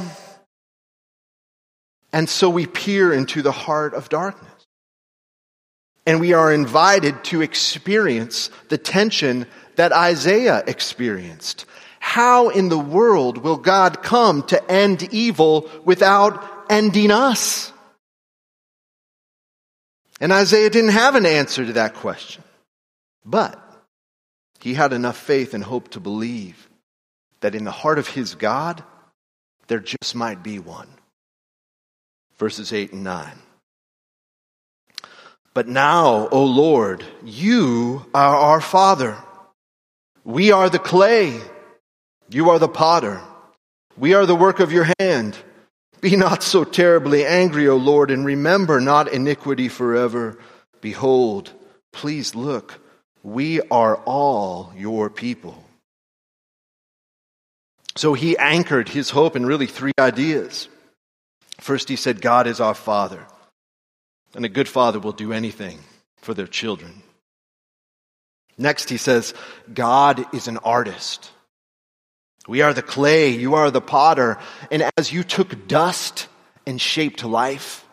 And 2.12 2.28
so 2.28 2.50
we 2.50 2.66
peer 2.66 3.14
into 3.14 3.42
the 3.42 3.52
heart 3.52 3.94
of 3.94 4.10
darkness. 4.10 4.52
And 6.06 6.20
we 6.20 6.34
are 6.34 6.54
invited 6.54 7.24
to 7.26 7.42
experience 7.42 8.50
the 8.70 8.78
tension 8.78 9.46
that 9.76 9.92
Isaiah 9.92 10.64
experienced. 10.66 11.66
How 12.08 12.48
in 12.48 12.70
the 12.70 12.80
world 12.80 13.38
will 13.38 13.58
God 13.58 14.02
come 14.02 14.42
to 14.44 14.72
end 14.72 15.14
evil 15.14 15.70
without 15.84 16.42
ending 16.70 17.12
us? 17.12 17.74
And 20.22 20.32
Isaiah 20.32 20.70
didn't 20.70 20.92
have 20.92 21.16
an 21.16 21.26
answer 21.26 21.66
to 21.66 21.74
that 21.74 21.96
question. 21.96 22.44
But 23.26 23.62
he 24.62 24.74
had 24.74 24.94
enough 24.94 25.18
faith 25.18 25.54
and 25.54 25.62
hope 25.62 25.90
to 25.90 26.00
believe 26.00 26.70
that 27.42 27.56
in 27.56 27.66
the 27.66 27.72
heart 27.72 28.00
of 28.00 28.08
his 28.08 28.36
God, 28.36 28.86
there 29.68 29.82
just 29.82 30.16
might 30.16 30.42
be 30.42 30.60
one. 30.60 30.88
Verses 32.38 32.72
8 32.72 32.94
and 32.94 33.04
9. 33.04 33.38
But 35.54 35.68
now, 35.68 36.30
O 36.30 36.46
Lord, 36.46 37.04
you 37.26 38.06
are 38.14 38.36
our 38.38 38.62
Father. 38.62 39.18
We 40.24 40.54
are 40.54 40.70
the 40.70 40.80
clay. 40.80 41.42
You 42.30 42.50
are 42.50 42.60
the 42.60 42.68
potter. 42.68 43.22
We 43.98 44.14
are 44.14 44.26
the 44.26 44.36
work 44.36 44.60
of 44.60 44.72
your 44.72 44.88
hand. 45.00 45.38
Be 46.02 46.16
not 46.16 46.44
so 46.44 46.64
terribly 46.64 47.26
angry, 47.26 47.68
O 47.68 47.78
Lord, 47.78 48.12
and 48.12 48.26
remember 48.26 48.80
not 48.80 49.12
iniquity 49.12 49.70
forever. 49.70 50.38
Behold, 50.82 51.52
please 51.92 52.36
look, 52.36 52.80
we 53.24 53.62
are 53.62 53.96
all 54.06 54.72
your 54.76 55.10
people. 55.10 55.64
So 57.96 58.14
he 58.14 58.38
anchored 58.38 58.90
his 58.90 59.10
hope 59.10 59.36
in 59.36 59.46
really 59.46 59.66
three 59.66 59.94
ideas. 60.00 60.68
First, 61.60 61.90
he 61.90 61.96
said, 61.96 62.22
God 62.22 62.46
is 62.46 62.60
our 62.60 62.76
Father. 62.76 63.26
And 64.36 64.46
a 64.46 64.50
good 64.50 64.68
father 64.68 65.00
will 65.00 65.14
do 65.14 65.34
anything 65.34 65.80
for 66.18 66.36
their 66.36 66.46
children. 66.46 67.02
Next, 68.58 68.90
he 68.90 68.98
says, 68.98 69.34
God 69.74 70.24
is 70.36 70.48
an 70.48 70.58
artist. 70.58 71.32
We 72.48 72.62
are 72.62 72.74
the 72.74 72.82
clay, 72.82 73.32
you 73.32 73.56
are 73.56 73.70
the 73.70 73.82
potter, 73.82 74.40
and 74.72 74.90
as 74.98 75.12
you 75.12 75.24
took 75.24 75.68
dust 75.68 76.28
and 76.66 76.80
shaped 76.80 77.24
life, 77.24 77.86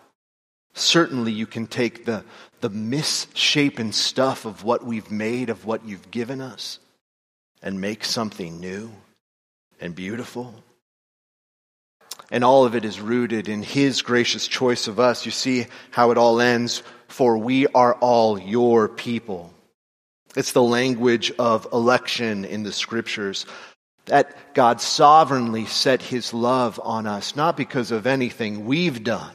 certainly 0.75 1.33
you 1.33 1.47
can 1.47 1.67
take 1.67 2.05
the, 2.05 2.25
the 2.61 2.71
misshapen 2.71 3.93
stuff 3.93 4.45
of 4.45 4.63
what 4.63 4.85
we've 4.85 5.11
made, 5.11 5.51
of 5.51 5.65
what 5.65 5.85
you've 5.85 6.11
given 6.11 6.41
us, 6.41 6.79
and 7.63 7.81
make 7.81 8.05
something 8.05 8.61
new 8.61 8.93
and 9.81 9.95
beautiful. 9.95 10.55
And 12.31 12.45
all 12.45 12.65
of 12.65 12.75
it 12.75 12.85
is 12.85 13.01
rooted 13.01 13.49
in 13.49 13.63
His 13.63 14.03
gracious 14.03 14.47
choice 14.47 14.89
of 14.89 14.99
us. 14.99 15.27
You 15.27 15.33
see 15.33 15.67
how 15.91 16.11
it 16.11 16.19
all 16.19 16.41
ends. 16.41 16.83
For 17.09 17.37
we 17.39 17.67
are 17.69 17.95
all 17.95 18.39
your 18.41 18.89
people. 18.89 19.53
It's 20.37 20.53
the 20.53 20.63
language 20.63 21.33
of 21.39 21.69
election 21.73 22.45
in 22.45 22.63
the 22.63 22.73
scriptures. 22.73 23.47
That 24.07 24.55
God 24.55 24.81
sovereignly 24.81 25.67
set 25.67 26.03
His 26.03 26.35
love 26.35 26.81
on 26.83 27.07
us, 27.07 27.37
not 27.37 27.57
because 27.57 27.91
of 27.91 28.07
anything 28.07 28.67
we've 28.67 29.03
done, 29.03 29.35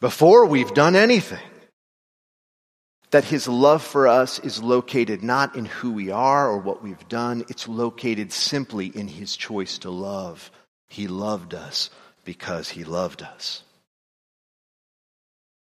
before 0.00 0.46
we've 0.46 0.72
done 0.72 0.96
anything. 0.96 1.38
That 3.10 3.24
His 3.24 3.46
love 3.46 3.82
for 3.82 4.08
us 4.08 4.38
is 4.38 4.62
located 4.62 5.22
not 5.22 5.54
in 5.54 5.66
who 5.66 5.92
we 5.92 6.10
are 6.10 6.48
or 6.48 6.58
what 6.58 6.82
we've 6.82 7.08
done, 7.08 7.44
it's 7.48 7.68
located 7.68 8.32
simply 8.32 8.86
in 8.86 9.06
His 9.06 9.36
choice 9.36 9.78
to 9.78 9.90
love 9.90 10.50
he 10.88 11.08
loved 11.08 11.54
us 11.54 11.90
because 12.24 12.68
he 12.70 12.84
loved 12.84 13.22
us. 13.22 13.62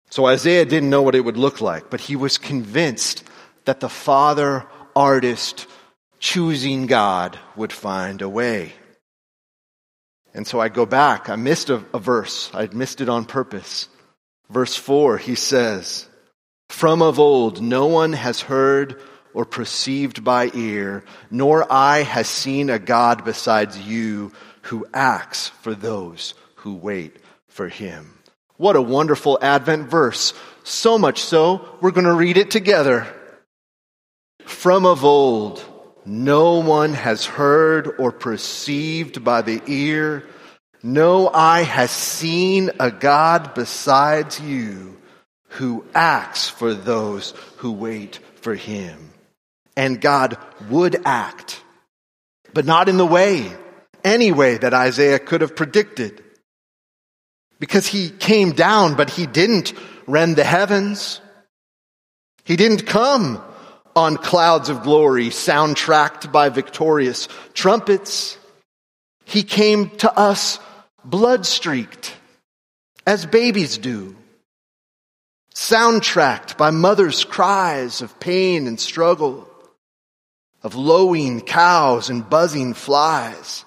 So 0.10 0.26
Isaiah 0.26 0.66
didn't 0.66 0.90
know 0.90 1.02
what 1.02 1.16
it 1.16 1.22
would 1.22 1.38
look 1.38 1.60
like, 1.62 1.90
but 1.90 2.02
he 2.02 2.16
was 2.16 2.38
convinced 2.38 3.24
that 3.66 3.80
the 3.80 3.90
Father 3.90 4.66
artist 4.96 5.66
choosing 6.24 6.88
God 6.88 7.38
would 7.58 7.74
find 7.74 8.22
a 8.22 8.30
way. 8.30 8.72
And 10.34 10.48
so 10.48 10.58
I 10.62 10.70
go 10.70 10.86
back. 10.86 11.28
I 11.28 11.36
missed 11.36 11.70
a, 11.70 11.84
a 11.94 12.00
verse. 12.00 12.50
I'd 12.54 12.74
missed 12.74 13.02
it 13.02 13.10
on 13.10 13.26
purpose. 13.26 13.90
Verse 14.50 14.74
4, 14.74 15.18
he 15.18 15.36
says, 15.36 16.08
From 16.70 17.02
of 17.02 17.20
old 17.20 17.62
no 17.62 17.88
one 17.88 18.14
has 18.14 18.40
heard 18.40 19.02
or 19.34 19.44
perceived 19.44 20.24
by 20.24 20.50
ear, 20.54 21.04
nor 21.30 21.70
eye 21.70 22.04
has 22.04 22.30
seen 22.30 22.70
a 22.70 22.80
God 22.80 23.26
besides 23.26 23.78
you 23.78 24.32
who 24.62 24.88
acts 24.94 25.50
for 25.50 25.76
those 25.76 26.36
who 26.56 26.74
wait 26.74 27.18
for 27.50 27.68
him. 27.68 28.18
What 28.56 28.78
a 28.78 28.82
wonderful 28.82 29.40
Advent 29.42 29.90
verse. 29.90 30.34
So 30.64 30.98
much 30.98 31.22
so, 31.22 31.68
we're 31.82 31.92
going 31.92 32.06
to 32.06 32.14
read 32.14 32.38
it 32.38 32.50
together. 32.50 33.14
From 34.46 34.86
of 34.86 35.04
old, 35.04 35.62
no 36.06 36.60
one 36.60 36.94
has 36.94 37.26
heard 37.26 37.96
or 38.00 38.12
perceived 38.12 39.24
by 39.24 39.42
the 39.42 39.62
ear, 39.68 40.26
no 40.82 41.30
eye 41.30 41.64
has 41.64 41.92
seen 41.92 42.72
a 42.80 42.92
God 42.92 43.54
besides 43.54 44.40
you 44.40 44.98
who 45.50 45.86
acts 45.94 46.50
for 46.50 46.74
those 46.74 47.32
who 47.58 47.72
wait 47.72 48.20
for 48.36 48.56
him. 48.56 49.12
And 49.78 50.02
God 50.02 50.38
would 50.70 51.02
act, 51.06 51.62
but 52.54 52.66
not 52.66 52.90
in 52.90 52.98
the 52.98 53.06
way 53.06 53.52
any 54.04 54.32
way 54.32 54.58
that 54.58 54.74
Isaiah 54.74 55.20
could 55.20 55.42
have 55.42 55.56
predicted. 55.56 56.24
Because 57.60 57.88
he 57.88 58.10
came 58.10 58.52
down, 58.52 58.96
but 58.96 59.10
he 59.10 59.26
didn't 59.26 59.74
rend 60.06 60.36
the 60.36 60.44
heavens. 60.44 61.22
He 62.44 62.58
didn't 62.58 62.86
come 62.86 63.42
on 63.96 64.18
clouds 64.18 64.70
of 64.70 64.84
glory, 64.84 65.28
soundtracked 65.28 66.32
by 66.32 66.50
victorious 66.50 67.28
trumpets. 67.54 68.38
He 69.26 69.44
came 69.44 69.90
to 69.98 70.12
us 70.18 70.60
blood 71.06 71.46
streaked, 71.46 72.16
as 73.06 73.26
babies 73.26 73.78
do, 73.78 74.16
soundtracked 75.54 76.58
by 76.58 76.72
mothers' 76.72 77.24
cries 77.24 78.02
of 78.02 78.20
pain 78.20 78.68
and 78.68 78.80
struggle, 78.80 79.48
of 80.64 80.76
lowing 80.76 81.42
cows 81.42 82.10
and 82.10 82.30
buzzing 82.30 82.74
flies. 82.74 83.66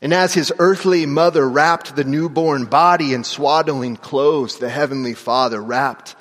And 0.00 0.14
as 0.14 0.32
his 0.32 0.52
earthly 0.58 1.06
mother 1.06 1.48
wrapped 1.48 1.96
the 1.96 2.04
newborn 2.04 2.66
body 2.66 3.12
in 3.12 3.24
swaddling 3.24 3.96
clothes, 3.96 4.58
the 4.58 4.68
heavenly 4.68 5.14
Father 5.14 5.60
wrapped 5.60 6.14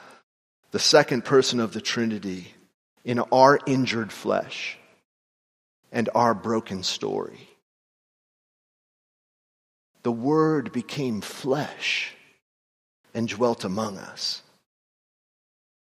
the 0.72 0.80
second 0.80 1.24
person 1.24 1.60
of 1.60 1.74
the 1.74 1.82
Trinity 1.82 2.54
in 3.08 3.18
our 3.32 3.58
injured 3.66 4.12
flesh 4.12 4.78
and 5.92 6.10
our 6.14 6.36
broken 6.36 6.84
story. 6.84 7.48
The 10.04 10.12
Word 10.12 10.72
became 10.72 11.22
flesh 11.22 12.14
and 13.16 13.28
dwelt 13.28 13.64
among 13.64 13.98
us, 13.98 14.44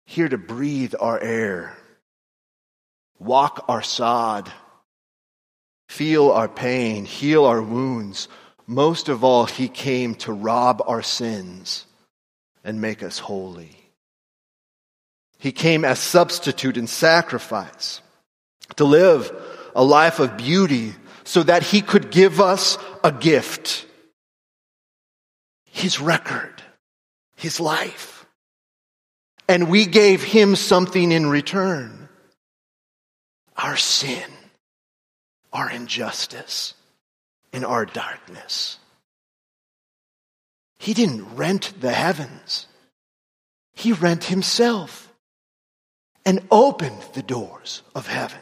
here 0.05 0.27
to 0.27 0.37
breathe 0.37 0.95
our 0.99 1.17
air, 1.21 1.77
walk 3.17 3.63
our 3.69 3.81
sod 3.81 4.51
feel 5.93 6.31
our 6.31 6.47
pain, 6.47 7.05
heal 7.05 7.45
our 7.45 7.61
wounds. 7.61 8.27
Most 8.65 9.09
of 9.09 9.23
all, 9.23 9.45
he 9.45 9.67
came 9.67 10.15
to 10.15 10.33
rob 10.33 10.81
our 10.87 11.03
sins 11.03 11.85
and 12.63 12.81
make 12.81 13.03
us 13.03 13.19
holy. 13.19 13.82
He 15.43 15.51
came 15.51 15.83
as 15.83 15.99
substitute 15.99 16.77
and 16.77 16.89
sacrifice 16.89 18.01
to 18.77 18.85
live 18.85 19.29
a 19.75 19.83
life 19.83 20.19
of 20.19 20.37
beauty 20.37 20.95
so 21.25 21.43
that 21.43 21.61
he 21.61 21.81
could 21.81 22.09
give 22.09 22.39
us 22.39 22.77
a 23.03 23.11
gift. 23.11 23.85
His 25.65 25.99
record, 25.99 26.63
his 27.35 27.59
life. 27.59 28.25
And 29.49 29.69
we 29.69 29.85
gave 29.85 30.23
him 30.23 30.55
something 30.55 31.11
in 31.11 31.27
return. 31.27 32.07
Our 33.57 33.75
sin 33.75 34.31
our 35.53 35.69
injustice, 35.69 36.73
and 37.53 37.63
our 37.63 37.85
darkness. 37.85 38.79
He 40.79 40.95
didn't 40.95 41.35
rent 41.35 41.73
the 41.79 41.93
heavens. 41.93 42.67
He 43.73 43.93
rent 43.93 44.25
himself 44.25 45.02
and 46.25 46.45
opened 46.51 47.01
the 47.13 47.23
doors 47.23 47.81
of 47.95 48.07
heaven 48.07 48.39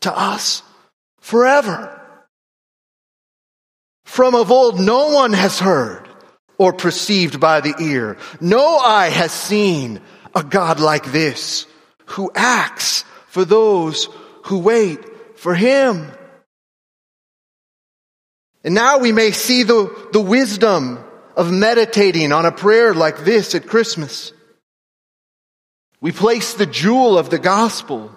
to 0.00 0.16
us 0.16 0.62
forever. 1.20 2.00
From 4.04 4.34
of 4.34 4.50
old, 4.50 4.78
no 4.78 5.08
one 5.08 5.32
has 5.32 5.58
heard 5.58 6.08
or 6.58 6.72
perceived 6.72 7.40
by 7.40 7.60
the 7.60 7.74
ear. 7.80 8.16
No 8.40 8.76
eye 8.78 9.08
has 9.08 9.32
seen 9.32 10.00
a 10.34 10.42
God 10.42 10.78
like 10.78 11.10
this 11.10 11.66
who 12.06 12.30
acts 12.34 13.04
for 13.28 13.44
those 13.44 14.08
who 14.44 14.58
wait 14.58 15.00
for 15.38 15.54
him. 15.54 16.10
And 18.62 18.74
now 18.74 18.98
we 18.98 19.12
may 19.12 19.32
see 19.32 19.62
the, 19.62 20.08
the 20.12 20.20
wisdom 20.20 21.02
of 21.36 21.50
meditating 21.50 22.32
on 22.32 22.46
a 22.46 22.52
prayer 22.52 22.94
like 22.94 23.24
this 23.24 23.54
at 23.54 23.66
Christmas. 23.66 24.32
We 26.04 26.12
place 26.12 26.52
the 26.52 26.66
jewel 26.66 27.16
of 27.16 27.30
the 27.30 27.38
gospel 27.38 28.12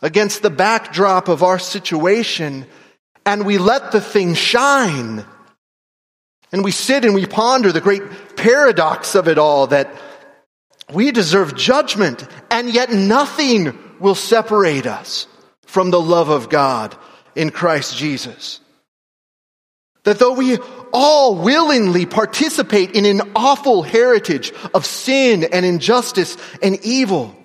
against 0.00 0.40
the 0.40 0.48
backdrop 0.48 1.28
of 1.28 1.42
our 1.42 1.58
situation 1.58 2.64
and 3.26 3.44
we 3.44 3.58
let 3.58 3.92
the 3.92 4.00
thing 4.00 4.32
shine 4.32 5.26
And 6.50 6.64
we 6.64 6.70
sit 6.70 7.04
and 7.04 7.14
we 7.14 7.26
ponder 7.26 7.72
the 7.72 7.82
great 7.82 8.36
paradox 8.36 9.14
of 9.14 9.28
it 9.28 9.36
all 9.36 9.66
that 9.66 9.90
we 10.90 11.10
deserve 11.10 11.54
judgment 11.54 12.26
and 12.50 12.72
yet 12.72 12.90
nothing 12.90 13.78
will 14.00 14.14
separate 14.14 14.86
us 14.86 15.26
from 15.66 15.90
the 15.90 16.00
love 16.00 16.30
of 16.30 16.48
God 16.48 16.96
in 17.36 17.50
Christ 17.50 17.98
Jesus. 17.98 18.60
That 20.04 20.18
though 20.18 20.32
we 20.32 20.58
all 20.92 21.36
willingly 21.36 22.06
participate 22.06 22.92
in 22.92 23.04
an 23.04 23.32
awful 23.36 23.82
heritage 23.82 24.52
of 24.74 24.86
sin 24.86 25.44
and 25.44 25.66
injustice 25.66 26.36
and 26.62 26.78
evil, 26.82 27.36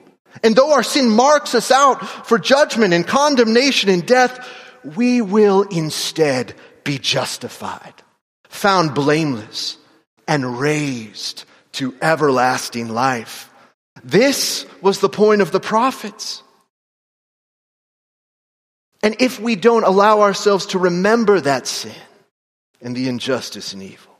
and 0.43 0.55
though 0.55 0.73
our 0.73 0.83
sin 0.83 1.09
marks 1.09 1.55
us 1.55 1.71
out 1.71 2.05
for 2.27 2.37
judgment 2.37 2.93
and 2.93 3.05
condemnation 3.05 3.89
and 3.89 4.05
death, 4.05 4.47
we 4.83 5.21
will 5.21 5.63
instead 5.63 6.53
be 6.83 6.97
justified, 6.97 7.93
found 8.47 8.93
blameless, 8.93 9.77
and 10.27 10.59
raised 10.59 11.45
to 11.73 11.93
everlasting 12.01 12.89
life. 12.89 13.49
This 14.03 14.65
was 14.81 14.99
the 14.99 15.09
point 15.09 15.41
of 15.41 15.51
the 15.51 15.59
prophets. 15.59 16.41
And 19.03 19.15
if 19.19 19.39
we 19.39 19.55
don't 19.55 19.83
allow 19.83 20.21
ourselves 20.21 20.67
to 20.67 20.79
remember 20.79 21.41
that 21.41 21.67
sin 21.67 21.93
and 22.81 22.95
the 22.95 23.07
injustice 23.07 23.73
and 23.73 23.81
evil, 23.81 24.13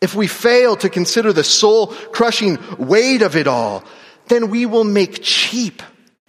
if 0.00 0.14
we 0.14 0.26
fail 0.26 0.76
to 0.76 0.88
consider 0.88 1.32
the 1.32 1.44
soul 1.44 1.88
crushing 1.88 2.58
weight 2.78 3.22
of 3.22 3.34
it 3.36 3.46
all, 3.46 3.84
then 4.28 4.50
we 4.50 4.66
will 4.66 4.84
make 4.84 5.20
cheap 5.22 5.82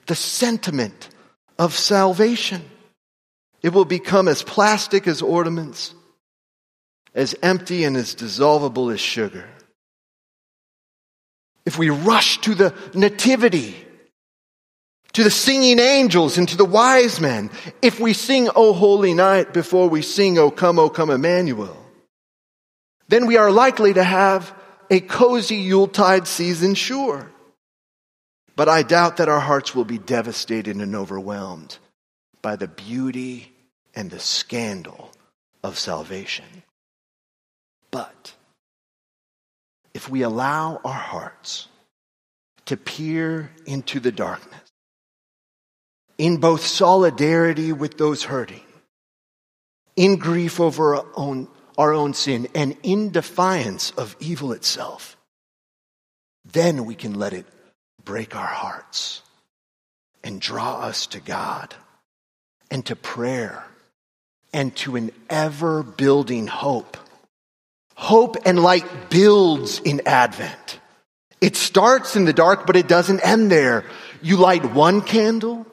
the 0.08 0.16
sentiment 0.16 1.10
of 1.60 1.76
salvation. 1.76 2.62
It 3.62 3.74
will 3.74 3.86
become 3.86 4.28
as 4.28 4.42
plastic 4.42 5.08
as 5.08 5.22
ornaments, 5.22 5.94
as 7.14 7.36
empty 7.44 7.84
and 7.84 7.96
as 7.98 8.16
dissolvable 8.16 8.92
as 8.94 9.00
sugar. 9.00 9.48
If 11.66 11.78
we 11.78 11.90
rush 11.90 12.40
to 12.42 12.56
the 12.56 12.74
nativity, 12.94 13.76
to 15.14 15.24
the 15.24 15.32
singing 15.32 15.80
angels 15.80 16.38
and 16.38 16.48
to 16.50 16.58
the 16.58 16.66
wise 16.66 17.20
men, 17.20 17.50
if 17.82 18.00
we 18.00 18.14
sing 18.14 18.50
O 18.56 18.74
Holy 18.74 19.14
Night 19.14 19.54
before 19.54 19.90
we 19.90 20.02
sing 20.02 20.38
O 20.38 20.52
Come, 20.52 20.80
O 20.80 20.90
Come 20.90 21.10
Emmanuel, 21.10 21.78
then 23.08 23.26
we 23.26 23.38
are 23.38 23.52
likely 23.52 23.94
to 23.94 24.04
have 24.04 24.54
a 24.90 25.00
cozy 25.00 25.58
Yuletide 25.58 26.28
season, 26.28 26.76
sure. 26.76 27.32
But 28.56 28.70
I 28.70 28.84
doubt 28.84 29.18
that 29.18 29.30
our 29.30 29.40
hearts 29.40 29.74
will 29.74 29.86
be 29.86 29.98
devastated 29.98 30.76
and 30.76 30.96
overwhelmed 30.96 31.78
by 32.42 32.56
the 32.56 32.68
beauty 32.68 33.54
and 33.96 34.12
the 34.12 34.20
scandal 34.20 35.12
of 35.64 35.80
salvation. 35.80 36.64
But 37.92 38.34
if 39.94 40.10
we 40.10 40.22
allow 40.22 40.80
our 40.84 40.94
hearts 40.94 41.68
to 42.66 42.78
peer 42.78 43.52
into 43.66 44.00
the 44.00 44.12
darkness, 44.12 44.69
in 46.20 46.38
both 46.38 46.66
solidarity 46.66 47.72
with 47.72 47.98
those 47.98 48.24
hurting, 48.24 48.62
in 49.96 50.18
grief 50.18 50.60
over 50.60 50.98
our 50.98 51.06
own, 51.16 51.48
our 51.78 51.94
own 51.94 52.14
sin, 52.14 52.48
and 52.54 52.76
in 52.84 53.10
defiance 53.10 53.92
of 53.92 54.16
evil 54.20 54.52
itself, 54.52 55.16
then 56.44 56.86
we 56.86 56.94
can 56.94 57.14
let 57.14 57.32
it 57.32 57.46
break 58.04 58.36
our 58.36 58.46
hearts 58.46 59.22
and 60.22 60.42
draw 60.42 60.82
us 60.82 61.08
to 61.08 61.22
God 61.22 61.74
and 62.70 62.86
to 62.88 62.98
prayer 62.98 63.66
and 64.52 64.76
to 64.76 64.98
an 64.98 65.12
ever 65.30 65.84
building 65.84 66.48
hope. 66.48 66.98
Hope 67.96 68.36
and 68.46 68.62
light 68.62 69.10
builds 69.10 69.80
in 69.80 70.02
Advent. 70.06 70.80
It 71.40 71.56
starts 71.56 72.18
in 72.18 72.26
the 72.26 72.34
dark, 72.34 72.66
but 72.68 72.76
it 72.76 72.90
doesn't 72.90 73.22
end 73.22 73.50
there. 73.50 73.86
You 74.22 74.36
light 74.36 74.74
one 74.74 75.02
candle 75.02 75.66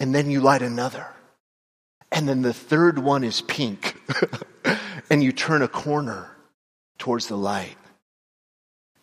and 0.00 0.14
then 0.14 0.30
you 0.30 0.40
light 0.40 0.62
another. 0.62 1.06
And 2.10 2.28
then 2.28 2.42
the 2.42 2.54
third 2.54 2.98
one 2.98 3.22
is 3.22 3.42
pink. 3.42 4.00
and 5.10 5.22
you 5.22 5.30
turn 5.30 5.62
a 5.62 5.68
corner 5.68 6.34
towards 6.98 7.28
the 7.28 7.36
light. 7.36 7.76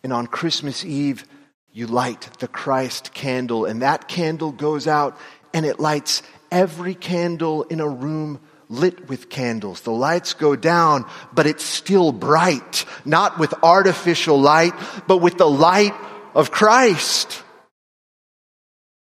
And 0.02 0.12
on 0.12 0.26
Christmas 0.26 0.84
Eve, 0.84 1.24
you 1.72 1.86
light 1.86 2.28
the 2.40 2.48
Christ 2.48 3.14
candle, 3.14 3.64
and 3.64 3.82
that 3.82 4.08
candle 4.08 4.52
goes 4.52 4.86
out 4.86 5.16
and 5.54 5.64
it 5.64 5.80
lights 5.80 6.22
every 6.50 6.94
candle 6.94 7.62
in 7.64 7.80
a 7.80 7.88
room 7.88 8.40
lit 8.68 9.08
with 9.08 9.30
candles. 9.30 9.80
The 9.82 9.92
lights 9.92 10.34
go 10.34 10.56
down, 10.56 11.06
but 11.32 11.46
it's 11.46 11.64
still 11.64 12.12
bright, 12.12 12.84
not 13.04 13.38
with 13.38 13.54
artificial 13.62 14.40
light, 14.40 14.74
but 15.06 15.18
with 15.18 15.38
the 15.38 15.48
light 15.48 15.94
of 16.34 16.50
Christ. 16.50 17.42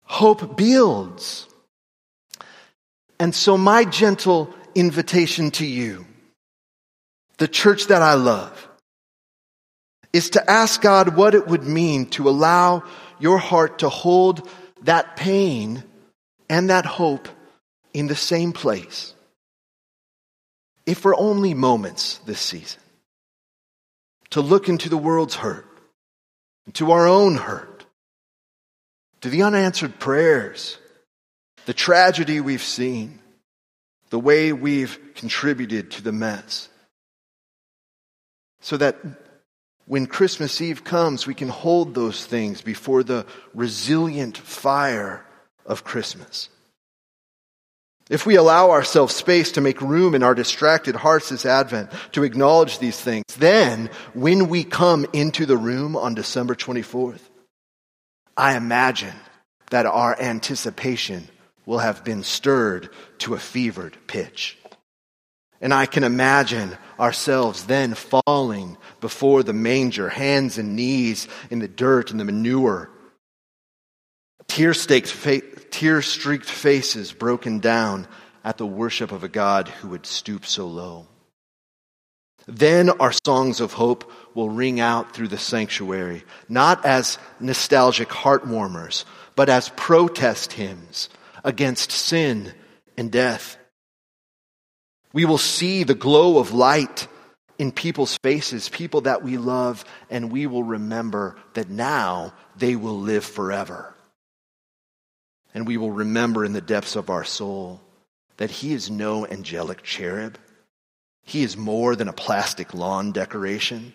Hope 0.02 0.56
builds. 0.56 1.47
And 3.20 3.34
so 3.34 3.58
my 3.58 3.84
gentle 3.84 4.54
invitation 4.74 5.50
to 5.52 5.66
you, 5.66 6.06
the 7.38 7.48
church 7.48 7.86
that 7.86 8.02
I 8.02 8.14
love, 8.14 8.68
is 10.12 10.30
to 10.30 10.50
ask 10.50 10.80
God 10.80 11.16
what 11.16 11.34
it 11.34 11.46
would 11.46 11.64
mean 11.64 12.06
to 12.10 12.28
allow 12.28 12.84
your 13.18 13.38
heart 13.38 13.80
to 13.80 13.88
hold 13.88 14.48
that 14.82 15.16
pain 15.16 15.82
and 16.48 16.70
that 16.70 16.86
hope 16.86 17.28
in 17.92 18.06
the 18.06 18.16
same 18.16 18.52
place. 18.52 19.14
If 20.86 20.98
for 20.98 21.14
only 21.14 21.52
moments 21.52 22.18
this 22.24 22.40
season, 22.40 22.80
to 24.30 24.40
look 24.40 24.68
into 24.68 24.88
the 24.88 24.96
world's 24.96 25.34
hurt, 25.34 25.66
to 26.74 26.92
our 26.92 27.06
own 27.06 27.36
hurt, 27.36 27.84
to 29.20 29.28
the 29.28 29.42
unanswered 29.42 29.98
prayers, 29.98 30.78
the 31.68 31.74
tragedy 31.74 32.40
we've 32.40 32.62
seen, 32.62 33.18
the 34.08 34.18
way 34.18 34.54
we've 34.54 34.98
contributed 35.14 35.90
to 35.90 36.02
the 36.02 36.12
mess. 36.12 36.70
So 38.62 38.78
that 38.78 38.96
when 39.84 40.06
Christmas 40.06 40.62
Eve 40.62 40.82
comes, 40.82 41.26
we 41.26 41.34
can 41.34 41.50
hold 41.50 41.94
those 41.94 42.24
things 42.24 42.62
before 42.62 43.02
the 43.02 43.26
resilient 43.52 44.38
fire 44.38 45.26
of 45.66 45.84
Christmas. 45.84 46.48
If 48.08 48.24
we 48.24 48.36
allow 48.36 48.70
ourselves 48.70 49.14
space 49.14 49.52
to 49.52 49.60
make 49.60 49.82
room 49.82 50.14
in 50.14 50.22
our 50.22 50.34
distracted 50.34 50.96
hearts 50.96 51.28
this 51.28 51.44
Advent 51.44 51.90
to 52.12 52.24
acknowledge 52.24 52.78
these 52.78 52.98
things, 52.98 53.26
then 53.36 53.90
when 54.14 54.48
we 54.48 54.64
come 54.64 55.04
into 55.12 55.44
the 55.44 55.58
room 55.58 55.96
on 55.96 56.14
December 56.14 56.54
24th, 56.54 57.20
I 58.38 58.56
imagine 58.56 59.16
that 59.68 59.84
our 59.84 60.18
anticipation 60.18 61.28
will 61.68 61.80
have 61.80 62.02
been 62.02 62.24
stirred 62.24 62.88
to 63.18 63.34
a 63.34 63.38
fevered 63.38 63.94
pitch. 64.06 64.56
And 65.60 65.74
I 65.74 65.84
can 65.84 66.02
imagine 66.02 66.78
ourselves 66.98 67.64
then 67.64 67.92
falling 67.92 68.78
before 69.02 69.42
the 69.42 69.52
manger, 69.52 70.08
hands 70.08 70.56
and 70.56 70.76
knees 70.76 71.28
in 71.50 71.58
the 71.58 71.68
dirt 71.68 72.10
and 72.10 72.18
the 72.18 72.24
manure, 72.24 72.88
tear 74.48 74.72
streaked 74.72 75.10
faces 76.48 77.12
broken 77.12 77.58
down 77.58 78.08
at 78.42 78.56
the 78.56 78.64
worship 78.64 79.12
of 79.12 79.22
a 79.22 79.28
God 79.28 79.68
who 79.68 79.88
would 79.88 80.06
stoop 80.06 80.46
so 80.46 80.66
low. 80.66 81.06
Then 82.46 82.88
our 82.88 83.12
songs 83.12 83.60
of 83.60 83.74
hope 83.74 84.10
will 84.34 84.48
ring 84.48 84.80
out 84.80 85.12
through 85.12 85.28
the 85.28 85.36
sanctuary, 85.36 86.24
not 86.48 86.86
as 86.86 87.18
nostalgic 87.40 88.10
heart 88.10 88.46
warmers, 88.46 89.04
but 89.36 89.50
as 89.50 89.68
protest 89.68 90.54
hymns 90.54 91.10
against 91.44 91.90
sin 91.90 92.52
and 92.96 93.10
death. 93.10 93.56
We 95.12 95.24
will 95.24 95.38
see 95.38 95.84
the 95.84 95.94
glow 95.94 96.38
of 96.38 96.52
light 96.52 97.08
in 97.58 97.72
people's 97.72 98.16
faces, 98.18 98.68
people 98.68 99.02
that 99.02 99.22
we 99.22 99.36
love, 99.36 99.84
and 100.10 100.30
we 100.30 100.46
will 100.46 100.62
remember 100.62 101.36
that 101.54 101.68
now 101.68 102.32
they 102.56 102.76
will 102.76 102.98
live 102.98 103.24
forever. 103.24 103.94
And 105.54 105.66
we 105.66 105.76
will 105.76 105.90
remember 105.90 106.44
in 106.44 106.52
the 106.52 106.60
depths 106.60 106.94
of 106.94 107.10
our 107.10 107.24
soul 107.24 107.80
that 108.36 108.50
He 108.50 108.72
is 108.72 108.90
no 108.90 109.26
angelic 109.26 109.82
cherub. 109.82 110.38
He 111.24 111.42
is 111.42 111.56
more 111.56 111.96
than 111.96 112.08
a 112.08 112.12
plastic 112.12 112.74
lawn 112.74 113.12
decoration. 113.12 113.92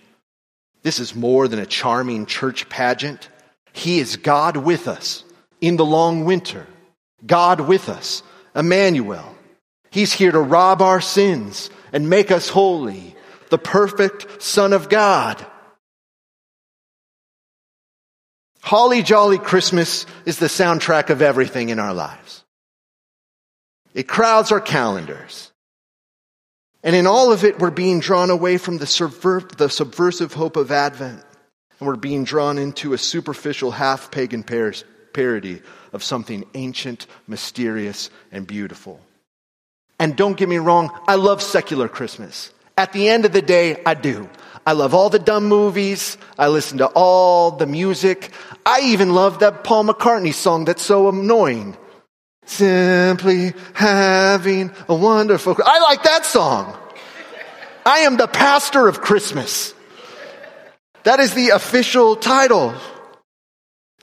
This 0.81 0.99
is 0.99 1.15
more 1.15 1.47
than 1.47 1.59
a 1.59 1.65
charming 1.65 2.25
church 2.25 2.67
pageant. 2.67 3.29
He 3.71 3.99
is 3.99 4.17
God 4.17 4.57
with 4.57 4.87
us 4.87 5.23
in 5.61 5.77
the 5.77 5.85
long 5.85 6.25
winter. 6.25 6.67
God 7.25 7.61
with 7.61 7.89
us, 7.89 8.23
Emmanuel. 8.55 9.35
He's 9.91 10.11
here 10.11 10.31
to 10.31 10.39
rob 10.39 10.81
our 10.81 11.01
sins 11.01 11.69
and 11.91 12.09
make 12.09 12.31
us 12.31 12.49
holy, 12.49 13.15
the 13.49 13.57
perfect 13.57 14.41
Son 14.41 14.73
of 14.73 14.89
God. 14.89 15.45
Holly 18.61 19.03
Jolly 19.03 19.37
Christmas 19.37 20.05
is 20.25 20.39
the 20.39 20.47
soundtrack 20.47 21.09
of 21.09 21.21
everything 21.21 21.69
in 21.69 21.79
our 21.79 21.93
lives. 21.93 22.43
It 23.93 24.07
crowds 24.07 24.51
our 24.51 24.61
calendars. 24.61 25.51
And 26.81 26.95
in 26.95 27.05
all 27.05 27.31
of 27.31 27.43
it, 27.43 27.59
we're 27.59 27.71
being 27.71 27.99
drawn 27.99 28.29
away 28.29 28.57
from 28.57 28.77
the, 28.77 28.85
subver- 28.85 29.55
the 29.55 29.69
subversive 29.69 30.33
hope 30.33 30.57
of 30.57 30.71
Advent. 30.71 31.23
And 31.79 31.87
we're 31.87 31.95
being 31.95 32.23
drawn 32.23 32.57
into 32.57 32.93
a 32.93 32.97
superficial 32.97 33.71
half 33.71 34.11
pagan 34.11 34.43
par- 34.43 34.73
parody 35.13 35.61
of 35.93 36.03
something 36.03 36.45
ancient, 36.53 37.07
mysterious, 37.27 38.09
and 38.31 38.45
beautiful. 38.45 38.99
And 39.99 40.15
don't 40.15 40.35
get 40.35 40.49
me 40.49 40.57
wrong, 40.57 40.91
I 41.07 41.15
love 41.15 41.41
secular 41.41 41.87
Christmas. 41.87 42.51
At 42.77 42.91
the 42.91 43.07
end 43.07 43.25
of 43.25 43.31
the 43.31 43.41
day, 43.41 43.81
I 43.85 43.93
do. 43.93 44.29
I 44.65 44.71
love 44.73 44.93
all 44.93 45.09
the 45.09 45.19
dumb 45.19 45.47
movies. 45.47 46.17
I 46.37 46.47
listen 46.47 46.79
to 46.79 46.87
all 46.87 47.51
the 47.51 47.67
music. 47.67 48.31
I 48.65 48.81
even 48.81 49.13
love 49.13 49.39
that 49.39 49.63
Paul 49.63 49.85
McCartney 49.85 50.33
song 50.33 50.65
that's 50.65 50.81
so 50.81 51.09
annoying. 51.09 51.77
Simply 52.45 53.53
having 53.73 54.71
a 54.89 54.95
wonderful. 54.95 55.55
I 55.63 55.79
like 55.79 56.03
that 56.03 56.25
song. 56.25 56.77
I 57.85 57.99
am 57.99 58.17
the 58.17 58.27
pastor 58.27 58.87
of 58.87 59.01
Christmas. 59.01 59.73
That 61.03 61.19
is 61.19 61.33
the 61.33 61.49
official 61.49 62.15
title. 62.15 62.73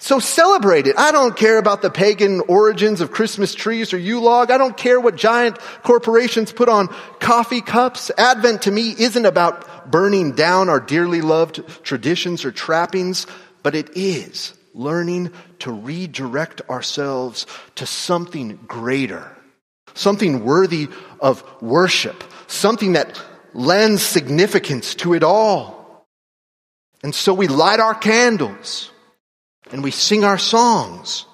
So 0.02 0.18
celebrate 0.18 0.86
it. 0.86 0.98
I 0.98 1.12
don't 1.12 1.36
care 1.36 1.58
about 1.58 1.82
the 1.82 1.90
pagan 1.90 2.40
origins 2.48 3.02
of 3.02 3.12
Christmas 3.12 3.54
trees 3.54 3.92
or 3.92 3.98
Yule 3.98 4.22
log. 4.22 4.50
I 4.50 4.56
don't 4.56 4.76
care 4.76 4.98
what 4.98 5.14
giant 5.14 5.58
corporations 5.82 6.52
put 6.52 6.70
on 6.70 6.88
coffee 7.18 7.60
cups. 7.60 8.10
Advent 8.16 8.62
to 8.62 8.70
me 8.70 8.94
isn't 8.98 9.26
about 9.26 9.90
burning 9.90 10.32
down 10.32 10.70
our 10.70 10.80
dearly 10.80 11.20
loved 11.20 11.84
traditions 11.84 12.46
or 12.46 12.50
trappings, 12.50 13.26
but 13.62 13.74
it 13.74 13.94
is 13.94 14.54
learning 14.72 15.32
to 15.58 15.70
redirect 15.70 16.62
ourselves 16.70 17.46
to 17.74 17.84
something 17.84 18.58
greater, 18.66 19.30
something 19.92 20.46
worthy 20.46 20.88
of 21.20 21.44
worship, 21.60 22.24
something 22.46 22.94
that 22.94 23.22
lends 23.52 24.02
significance 24.02 24.94
to 24.94 25.12
it 25.12 25.22
all. 25.22 26.06
And 27.02 27.14
so 27.14 27.34
we 27.34 27.48
light 27.48 27.80
our 27.80 27.94
candles 27.94 28.89
and 29.72 29.82
we 29.82 29.90
sing 29.90 30.24
our 30.24 30.38
songs 30.38 31.26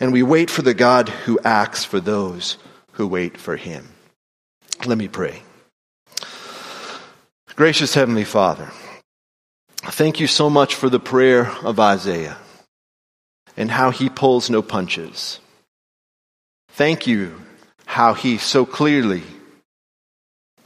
and 0.00 0.12
we 0.12 0.22
wait 0.22 0.50
for 0.50 0.62
the 0.62 0.74
God 0.74 1.08
who 1.08 1.38
acts 1.44 1.84
for 1.84 2.00
those 2.00 2.56
who 2.92 3.06
wait 3.06 3.38
for 3.38 3.56
him. 3.56 3.88
Let 4.86 4.98
me 4.98 5.08
pray. 5.08 5.42
Gracious 7.56 7.94
Heavenly 7.94 8.24
Father, 8.24 8.70
thank 9.82 10.18
you 10.18 10.26
so 10.26 10.50
much 10.50 10.74
for 10.74 10.90
the 10.90 11.00
prayer 11.00 11.50
of 11.62 11.78
Isaiah 11.78 12.36
and 13.56 13.70
how 13.70 13.90
he 13.90 14.08
pulls 14.08 14.50
no 14.50 14.60
punches. 14.60 15.38
Thank 16.70 17.06
you 17.06 17.40
how 17.86 18.14
he 18.14 18.38
so 18.38 18.66
clearly 18.66 19.22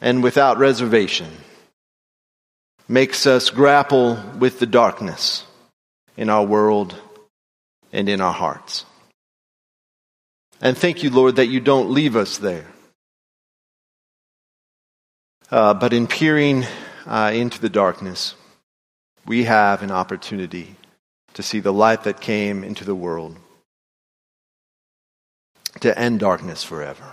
and 0.01 0.23
without 0.23 0.59
reservation 0.59 1.29
makes 2.89 3.27
us 3.27 3.51
grapple 3.51 4.19
with 4.39 4.59
the 4.59 4.67
darkness 4.67 5.45
in 6.19 6.29
our 6.29 6.45
world 6.45 6.97
and 7.93 8.09
in 8.09 8.21
our 8.21 8.33
hearts. 8.33 8.85
And 10.61 10.77
thank 10.77 11.05
you, 11.05 11.11
Lord, 11.11 11.37
that 11.37 11.47
you 11.47 11.61
don't 11.61 11.91
leave 11.91 12.17
us 12.17 12.39
there. 12.39 12.67
Uh, 15.51 15.73
but 15.73 15.93
in 15.93 16.09
peering 16.09 16.67
uh, 17.07 17.31
into 17.33 17.61
the 17.61 17.69
darkness, 17.71 18.35
we 19.27 19.45
have 19.45 19.83
an 19.83 19.93
opportunity 19.93 20.75
to 21.35 21.43
see 21.43 21.61
the 21.61 21.73
light 21.73 22.03
that 22.03 22.21
came 22.21 22.65
into 22.65 22.85
the 22.85 22.97
world 22.97 23.37
to 25.81 25.97
end 25.97 26.19
darkness 26.19 26.65
forever. 26.65 27.13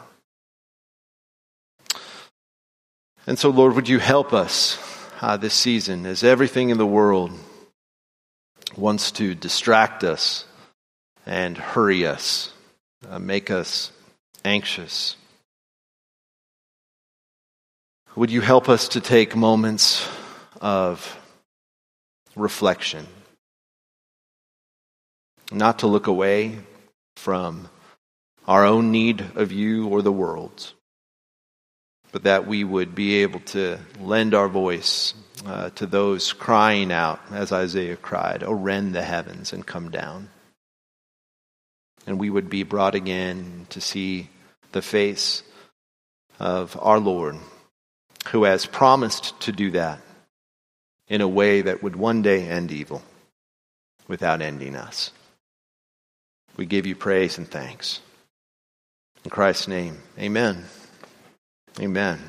And 3.28 3.38
so, 3.38 3.52
Lord, 3.52 3.76
would 3.76 3.88
you 3.88 4.00
help 4.00 4.34
us 4.34 4.80
uh, 5.22 5.38
this 5.38 5.54
season 5.54 6.08
as 6.08 6.24
everything 6.24 6.72
in 6.72 6.80
the 6.80 6.86
world 6.86 7.32
wants 8.78 9.12
to 9.12 9.36
distract 9.36 10.04
us 10.04 10.46
and 11.26 11.58
hurry 11.58 12.06
us, 12.06 12.52
uh, 13.10 13.20
make 13.20 13.50
us 13.50 13.92
anxious. 14.44 15.16
Would 18.16 18.32
you 18.32 18.42
help 18.42 18.70
us 18.70 18.90
to 18.90 19.02
take 19.02 19.36
moments 19.36 20.08
of 20.62 21.20
reflection? 22.36 23.08
Not 25.52 25.80
to 25.80 25.88
look 25.88 26.08
away 26.08 26.60
from 27.18 27.70
our 28.48 28.66
own 28.66 28.92
need 28.92 29.22
of 29.36 29.52
you 29.52 29.88
or 29.88 30.02
the 30.02 30.12
world's, 30.12 30.74
but 32.12 32.24
that 32.24 32.48
we 32.48 32.64
would 32.64 32.96
be 32.96 33.16
able 33.24 33.40
to 33.42 33.80
lend 34.00 34.34
our 34.34 34.48
voice 34.48 35.14
uh, 35.46 35.70
to 35.72 35.86
those 35.86 36.34
crying 36.34 36.92
out, 36.92 37.20
as 37.32 37.52
Isaiah 37.52 37.96
cried, 37.96 38.44
Oh, 38.44 38.54
rend 38.54 38.94
the 38.94 39.02
heavens 39.02 39.52
and 39.52 39.66
come 39.66 39.90
down. 39.90 40.30
And 42.08 42.20
we 42.20 42.30
would 42.30 42.50
be 42.50 42.64
brought 42.64 42.96
again 42.96 43.66
to 43.70 43.82
see 43.82 44.30
the 44.72 44.82
face 44.82 45.44
of 46.40 46.78
our 46.82 47.00
Lord, 47.00 47.38
who 48.30 48.44
has 48.44 48.66
promised 48.66 49.40
to 49.42 49.52
do 49.52 49.72
that 49.72 50.00
in 51.08 51.22
a 51.22 51.28
way 51.28 51.62
that 51.62 51.84
would 51.84 51.96
one 51.96 52.22
day 52.22 52.48
end 52.48 52.72
evil 52.72 53.02
without 54.08 54.42
ending 54.42 54.76
us. 54.76 55.12
We 56.58 56.66
give 56.66 56.86
you 56.86 56.96
praise 56.96 57.38
and 57.38 57.48
thanks. 57.48 58.00
In 59.24 59.32
Christ's 59.32 59.68
name, 59.68 59.98
amen. 60.20 60.66
Amen. 61.80 62.20